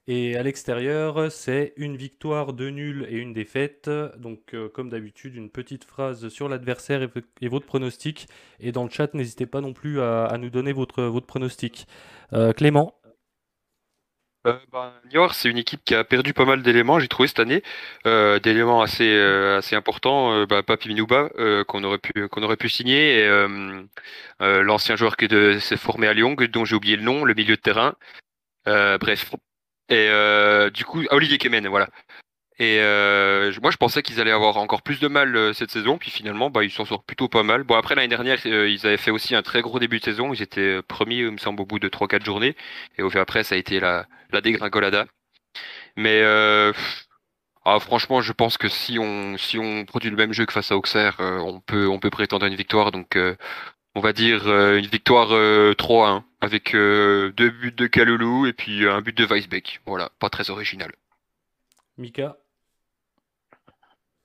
Et 0.08 0.36
à 0.36 0.44
l'extérieur, 0.44 1.32
c'est 1.32 1.74
une 1.78 1.96
victoire, 1.96 2.52
deux 2.52 2.70
nuls 2.72 3.08
et 3.10 3.18
une 3.18 3.32
défaite. 3.32 3.90
Donc, 4.18 4.54
euh, 4.54 4.68
comme 4.68 4.90
d'habitude, 4.90 5.36
une 5.36 5.50
petite 5.50 5.86
phrase 5.86 6.28
sur 6.28 6.50
l'adversaire 6.50 7.08
et, 7.42 7.48
votre 7.48 7.66
pronostic. 7.66 8.28
Et 8.60 8.74
dans 8.74 8.84
le 8.84 8.90
chat, 8.90 9.14
n'hésitez 9.14 9.46
pas 9.46 9.62
non 9.62 9.72
plus 9.72 10.02
à, 10.02 10.36
nous 10.38 10.50
donner 10.50 10.74
votre, 10.74 11.04
votre 11.04 11.26
pronostic. 11.26 11.88
Euh, 12.34 12.52
Clément 12.52 12.96
Euh, 14.46 14.60
bah, 14.74 14.94
c'est 15.32 15.50
une 15.50 15.58
équipe 15.58 15.86
qui 15.86 15.96
a 15.96 16.04
perdu 16.04 16.34
pas 16.34 16.44
mal 16.44 16.62
d'éléments 16.64 17.00
j'ai 17.00 17.08
trouvé 17.08 17.28
cette 17.30 17.40
année, 17.40 17.64
Euh, 18.06 18.40
d'éléments 18.40 18.82
assez 18.82 19.10
euh, 19.10 19.58
assez 19.58 19.76
importants. 19.76 20.34
Euh, 20.34 20.46
bah, 20.46 20.64
Papi 20.64 20.90
Minouba 20.90 21.30
euh, 21.38 21.64
qu'on 21.64 21.84
aurait 21.86 21.98
pu 21.98 22.28
qu'on 22.28 22.44
aurait 22.44 22.58
pu 22.58 22.68
signer 22.70 23.20
et 23.20 23.28
euh, 23.28 23.84
l'ancien 24.40 24.96
joueur 24.98 25.16
qui 25.16 25.28
s'est 25.62 25.78
formé 25.78 26.08
à 26.08 26.14
Lyon 26.14 26.36
dont 26.52 26.66
j'ai 26.66 26.76
oublié 26.76 26.98
le 26.98 27.04
nom, 27.04 27.24
le 27.24 27.34
milieu 27.34 27.56
de 27.56 27.62
terrain. 27.62 27.96
Bref. 28.66 29.32
Et 29.90 30.10
du 30.74 30.86
coup, 30.86 31.04
Olivier 31.12 31.38
Kemen, 31.38 31.68
voilà. 31.68 31.90
Et 32.60 32.80
euh, 32.82 33.52
moi, 33.62 33.72
je 33.72 33.78
pensais 33.78 34.04
qu'ils 34.04 34.22
allaient 34.22 34.32
avoir 34.32 34.58
encore 34.58 34.84
plus 34.84 35.00
de 35.00 35.08
mal 35.08 35.36
euh, 35.36 35.54
cette 35.54 35.72
saison, 35.72 35.98
puis 35.98 36.12
finalement, 36.12 36.52
bah, 36.52 36.64
ils 36.64 36.72
s'en 36.72 36.86
sortent 36.86 37.06
plutôt 37.06 37.28
pas 37.28 37.42
mal. 37.44 37.64
Bon, 37.64 37.76
après 37.76 37.96
l'année 37.96 38.08
dernière, 38.08 38.38
euh, 38.46 38.70
ils 38.70 38.86
avaient 38.86 38.98
fait 38.98 39.12
aussi 39.12 39.36
un 39.36 39.42
très 39.42 39.62
gros 39.62 39.80
début 39.80 40.00
de 40.00 40.04
saison. 40.04 40.34
Ils 40.34 40.42
étaient 40.42 40.82
premiers, 40.84 41.18
il 41.18 41.32
me 41.32 41.38
semble, 41.38 41.62
au 41.62 41.66
bout 41.66 41.80
de 41.80 41.90
3-4 41.90 42.24
journées. 42.24 42.56
Et 42.98 43.02
au 43.04 43.10
fait 43.10 43.20
après, 43.20 43.44
ça 43.44 43.56
a 43.56 43.58
été 43.58 43.80
la, 43.80 44.06
la 44.32 44.42
dégringolada. 44.42 45.08
Mais 45.96 46.22
Ah, 47.66 47.80
franchement, 47.80 48.22
je 48.22 48.34
pense 48.34 48.58
que 48.58 48.68
si 48.68 49.00
on, 49.00 49.38
si 49.38 49.58
on 49.58 49.86
produit 49.86 50.10
le 50.10 50.18
même 50.18 50.34
jeu 50.34 50.46
que 50.46 50.52
face 50.54 50.72
à 50.72 50.78
Auxerre, 50.78 51.16
on 51.20 51.62
peut, 51.62 51.88
on 51.88 52.00
peut 52.00 52.10
prétendre 52.10 52.46
à 52.46 52.50
une 52.50 52.56
victoire. 52.56 52.92
Donc, 52.92 53.18
on 53.96 54.02
va 54.02 54.14
dire 54.14 54.48
une 54.76 54.86
victoire 54.86 55.30
3-1 55.30 56.24
avec 56.42 56.74
deux 56.74 57.32
buts 57.50 57.72
de 57.72 57.88
Kaloulou 57.88 58.48
et 58.48 58.54
puis 58.54 58.88
un 58.88 59.02
but 59.02 59.18
de 59.18 59.26
Weisbeck. 59.26 59.82
Voilà, 59.86 60.10
pas 60.20 60.30
très 60.30 60.50
original. 60.50 60.92
Mika? 61.98 62.36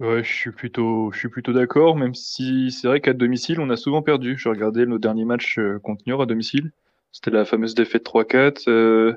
Ouais, 0.00 0.22
je 0.22 0.32
suis 0.32 0.52
plutôt, 0.52 1.10
je 1.12 1.18
suis 1.18 1.28
plutôt 1.28 1.52
d'accord, 1.52 1.96
même 1.96 2.14
si 2.14 2.70
c'est 2.70 2.86
vrai 2.86 3.00
qu'à 3.00 3.14
domicile, 3.14 3.60
on 3.60 3.68
a 3.70 3.76
souvent 3.76 4.02
perdu. 4.02 4.38
J'ai 4.38 4.48
regardé 4.48 4.86
nos 4.86 4.98
derniers 4.98 5.24
matchs 5.24 5.58
contre 5.82 6.04
Niort 6.06 6.22
à 6.22 6.26
domicile. 6.26 6.70
C'était 7.10 7.30
la 7.32 7.44
fameuse 7.44 7.74
défaite 7.74 8.04
3-4. 8.04 9.16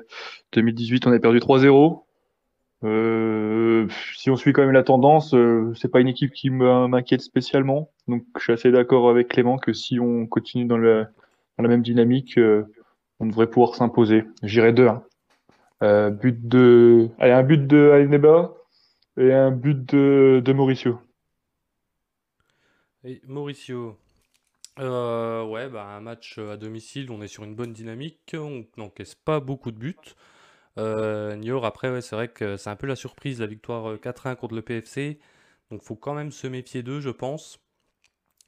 2018, 0.52 1.06
on 1.06 1.12
a 1.12 1.18
perdu 1.20 1.38
3-0. 1.38 2.02
Euh, 2.84 3.86
si 4.16 4.30
on 4.30 4.36
suit 4.36 4.52
quand 4.52 4.62
même 4.62 4.72
la 4.72 4.82
tendance, 4.82 5.34
euh, 5.34 5.72
c'est 5.76 5.88
pas 5.88 6.00
une 6.00 6.08
équipe 6.08 6.32
qui 6.32 6.50
m'inquiète 6.50 7.20
spécialement. 7.20 7.90
Donc 8.08 8.24
je 8.36 8.42
suis 8.42 8.52
assez 8.52 8.72
d'accord 8.72 9.08
avec 9.08 9.28
Clément 9.28 9.58
que 9.58 9.72
si 9.72 10.00
on 10.00 10.26
continue 10.26 10.64
dans, 10.64 10.78
la 10.78 11.06
même 11.58 11.82
dynamique, 11.82 12.38
euh, 12.38 12.64
on 13.20 13.26
devrait 13.26 13.46
pouvoir 13.46 13.76
s'imposer. 13.76 14.24
J'irai 14.42 14.72
deux. 14.72 14.88
Hein. 14.88 15.02
Euh, 15.82 16.10
but 16.10 16.48
de, 16.48 17.08
allez, 17.18 17.32
un 17.32 17.42
but 17.42 17.66
de 17.66 17.90
Alneba 17.90 18.52
et 19.16 19.32
un 19.32 19.50
but 19.50 19.84
de, 19.94 20.42
de 20.44 20.52
Mauricio. 20.52 20.98
Mauricio. 23.26 23.98
Euh, 24.78 25.44
ouais, 25.44 25.68
bah, 25.68 25.84
un 25.84 26.00
match 26.00 26.38
à 26.38 26.56
domicile, 26.56 27.10
on 27.10 27.20
est 27.22 27.28
sur 27.28 27.44
une 27.44 27.54
bonne 27.54 27.72
dynamique, 27.72 28.34
on 28.38 28.64
n'encaisse 28.76 29.14
pas 29.14 29.40
beaucoup 29.40 29.70
de 29.70 29.78
buts. 29.78 29.96
Euh, 30.78 31.36
Niort, 31.36 31.64
après, 31.66 32.00
c'est 32.00 32.16
vrai 32.16 32.28
que 32.28 32.56
c'est 32.56 32.70
un 32.70 32.76
peu 32.76 32.86
la 32.86 32.96
surprise, 32.96 33.40
la 33.40 33.46
victoire 33.46 33.96
4-1 33.96 34.32
euh, 34.32 34.34
contre 34.36 34.54
le 34.54 34.62
PFC. 34.62 35.18
Donc, 35.70 35.82
faut 35.82 35.96
quand 35.96 36.14
même 36.14 36.32
se 36.32 36.46
méfier 36.46 36.82
d'eux, 36.82 37.00
je 37.00 37.10
pense. 37.10 37.60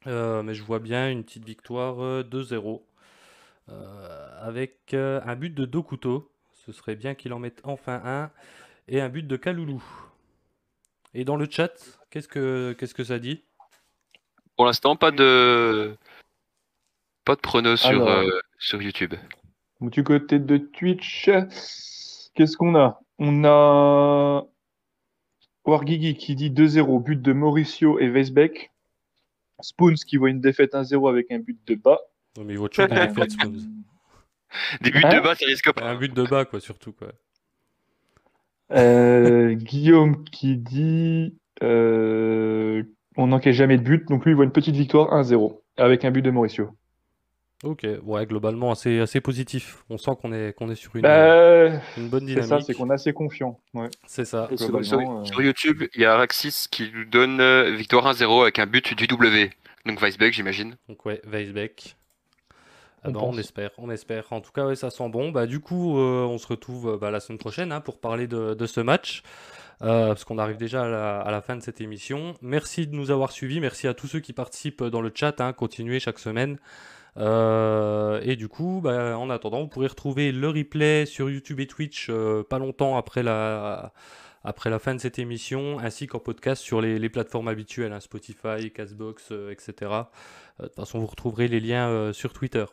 Euh, 0.07 0.43
mais 0.43 0.53
je 0.53 0.63
vois 0.63 0.79
bien 0.79 1.09
une 1.09 1.23
petite 1.23 1.45
victoire 1.45 2.23
2-0. 2.23 2.83
avec 4.41 4.93
un 4.93 5.35
but 5.35 5.53
de 5.53 5.65
Dokuto. 5.65 6.31
Ce 6.53 6.71
serait 6.71 6.95
bien 6.95 7.15
qu'il 7.15 7.33
en 7.33 7.39
mette 7.39 7.61
enfin 7.63 8.01
un. 8.05 8.31
Et 8.87 9.01
un 9.01 9.09
but 9.09 9.27
de 9.27 9.37
Kaloulou. 9.37 9.83
Et 11.15 11.25
dans 11.25 11.37
le 11.37 11.47
chat, 11.49 11.71
qu'est-ce 12.11 12.27
que, 12.27 12.75
qu'est-ce 12.77 12.93
que 12.93 13.03
ça 13.03 13.17
dit? 13.17 13.43
Pour 14.55 14.65
l'instant, 14.65 14.95
pas 14.95 15.11
de 15.11 15.95
pas 17.23 17.35
de 17.35 17.41
pronos 17.41 17.81
sur, 17.81 18.07
sur 18.59 18.81
YouTube. 18.81 19.15
Du 19.81 20.03
côté 20.03 20.39
de 20.39 20.57
Twitch, 20.57 21.29
Qu'est-ce 22.35 22.57
qu'on 22.57 22.75
a? 22.75 22.99
On 23.17 23.45
a 23.45 24.45
Wargigi 25.63 26.15
qui 26.15 26.35
dit 26.35 26.51
2-0, 26.51 27.01
but 27.01 27.21
de 27.21 27.31
Mauricio 27.31 27.97
et 27.97 28.09
Weisbeck. 28.09 28.71
Spoons 29.61 29.95
qui 30.05 30.17
voit 30.17 30.29
une 30.29 30.41
défaite 30.41 30.73
1-0 30.73 31.09
avec 31.09 31.31
un 31.31 31.39
but 31.39 31.57
de 31.65 31.75
bas. 31.75 31.99
Non, 32.37 32.43
mais 32.43 32.53
il 32.53 32.59
voit 32.59 32.67
toujours 32.67 32.89
des 32.89 33.07
défaites, 33.07 33.31
Spoons. 33.31 33.63
Des 34.81 34.91
buts 34.91 35.01
de 35.01 35.05
hein? 35.05 35.21
bas, 35.21 35.35
ça 35.35 35.45
risque 35.45 35.71
pas. 35.71 35.89
Un 35.89 35.95
but 35.95 36.13
de 36.13 36.23
bas, 36.23 36.43
quoi, 36.43 36.59
surtout. 36.59 36.91
Quoi. 36.91 37.13
Euh, 38.71 39.53
Guillaume 39.53 40.23
qui 40.25 40.57
dit 40.57 41.37
euh, 41.63 42.83
on 43.17 43.27
n'encaisse 43.27 43.55
jamais 43.55 43.77
de 43.77 43.83
but, 43.83 44.07
donc 44.07 44.25
lui 44.25 44.31
il 44.31 44.35
voit 44.35 44.45
une 44.45 44.51
petite 44.51 44.75
victoire 44.75 45.13
1-0 45.13 45.59
avec 45.77 46.05
un 46.05 46.11
but 46.11 46.21
de 46.21 46.31
Mauricio. 46.31 46.69
Ok, 47.63 47.87
ouais, 48.03 48.25
globalement 48.25 48.71
assez, 48.71 48.99
assez 48.99 49.21
positif. 49.21 49.83
On 49.89 49.97
sent 49.97 50.11
qu'on 50.21 50.33
est, 50.33 50.53
qu'on 50.53 50.69
est 50.69 50.75
sur 50.75 50.95
une, 50.95 51.03
bah, 51.03 51.79
une 51.97 52.09
bonne 52.09 52.25
dynamique. 52.25 52.43
C'est 52.43 52.49
ça, 52.49 52.59
c'est 52.61 52.73
qu'on 52.73 52.89
est 52.89 52.93
assez 52.93 53.13
confiant. 53.13 53.59
Ouais. 53.73 53.87
C'est 54.05 54.25
ça. 54.25 54.49
Sur, 54.55 54.85
sur, 54.85 55.41
YouTube, 55.41 55.83
il 55.95 56.01
y 56.01 56.05
a 56.05 56.13
Araxis 56.13 56.67
qui 56.69 56.91
nous 56.93 57.05
donne 57.05 57.39
euh, 57.39 57.71
victoire 57.71 58.13
1-0 58.13 58.41
avec 58.41 58.59
un 58.59 58.67
but 58.67 58.93
du 58.93 59.07
W. 59.07 59.51
Donc 59.85 60.01
Weisbeck, 60.01 60.33
j'imagine. 60.33 60.75
Donc 60.89 61.05
ouais, 61.05 61.21
Weisbeck. 61.25 61.95
Ah 63.05 63.09
on, 63.09 63.11
bah, 63.11 63.19
on, 63.23 63.37
espère, 63.37 63.71
on 63.77 63.89
espère. 63.89 64.25
En 64.31 64.41
tout 64.41 64.51
cas, 64.51 64.65
ouais, 64.65 64.75
ça 64.75 64.89
sent 64.89 65.09
bon. 65.09 65.31
Bah, 65.31 65.45
du 65.45 65.59
coup, 65.59 65.97
euh, 65.97 66.25
on 66.25 66.37
se 66.37 66.47
retrouve 66.47 66.93
euh, 66.93 66.97
bah, 66.97 67.11
la 67.11 67.19
semaine 67.19 67.39
prochaine 67.39 67.71
hein, 67.71 67.81
pour 67.81 67.99
parler 67.99 68.27
de, 68.27 68.53
de 68.53 68.65
ce 68.65 68.81
match. 68.81 69.23
parce 69.79 70.23
qu'on 70.23 70.37
arrive 70.37 70.57
déjà 70.57 70.83
à 70.83 70.87
la, 70.87 71.19
à 71.21 71.31
la, 71.31 71.41
fin 71.41 71.55
de 71.55 71.61
cette 71.61 71.81
émission. 71.81 72.33
Merci 72.41 72.87
de 72.87 72.95
nous 72.95 73.11
avoir 73.11 73.31
suivis. 73.31 73.59
Merci 73.59 73.87
à 73.87 73.93
tous 73.93 74.07
ceux 74.07 74.19
qui 74.19 74.33
participent 74.33 74.83
dans 74.83 75.01
le 75.01 75.11
chat. 75.13 75.39
Hein, 75.39 75.53
continuez 75.53 75.99
chaque 75.99 76.19
semaine. 76.19 76.57
Euh, 77.17 78.19
et 78.23 78.35
du 78.35 78.47
coup, 78.47 78.81
bah, 78.83 79.17
en 79.17 79.29
attendant, 79.29 79.61
vous 79.61 79.67
pourrez 79.67 79.87
retrouver 79.87 80.31
le 80.31 80.49
replay 80.49 81.05
sur 81.05 81.29
YouTube 81.29 81.59
et 81.59 81.67
Twitch 81.67 82.07
euh, 82.09 82.43
pas 82.43 82.59
longtemps 82.59 82.97
après 82.97 83.23
la, 83.23 83.93
après 84.43 84.69
la 84.69 84.79
fin 84.79 84.95
de 84.95 84.99
cette 84.99 85.19
émission, 85.19 85.79
ainsi 85.79 86.07
qu'en 86.07 86.19
podcast 86.19 86.61
sur 86.61 86.81
les, 86.81 87.09
plateformes 87.09 87.47
habituelles, 87.47 87.93
hein, 87.93 87.99
Spotify, 87.99 88.71
Castbox, 88.73 89.29
euh, 89.31 89.51
etc. 89.51 89.73
de 90.59 90.65
toute 90.65 90.75
façon, 90.75 90.99
vous 90.99 91.07
retrouverez 91.07 91.47
les 91.47 91.59
liens 91.59 92.11
sur 92.13 92.33
Twitter. 92.33 92.65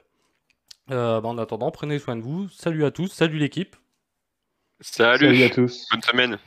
Bah, 0.89 1.21
en 1.25 1.39
attendant, 1.39 1.71
prenez 1.71 1.99
soin 1.99 2.17
de 2.17 2.23
vous. 2.23 2.49
Salut 2.49 2.85
à 2.85 2.91
tous, 2.91 3.09
salut 3.09 3.39
l'équipe. 3.39 3.77
Salut. 4.81 5.27
salut 5.27 5.43
à 5.45 5.51
tous. 5.51 5.87
Bonne 5.91 6.03
semaine. 6.03 6.39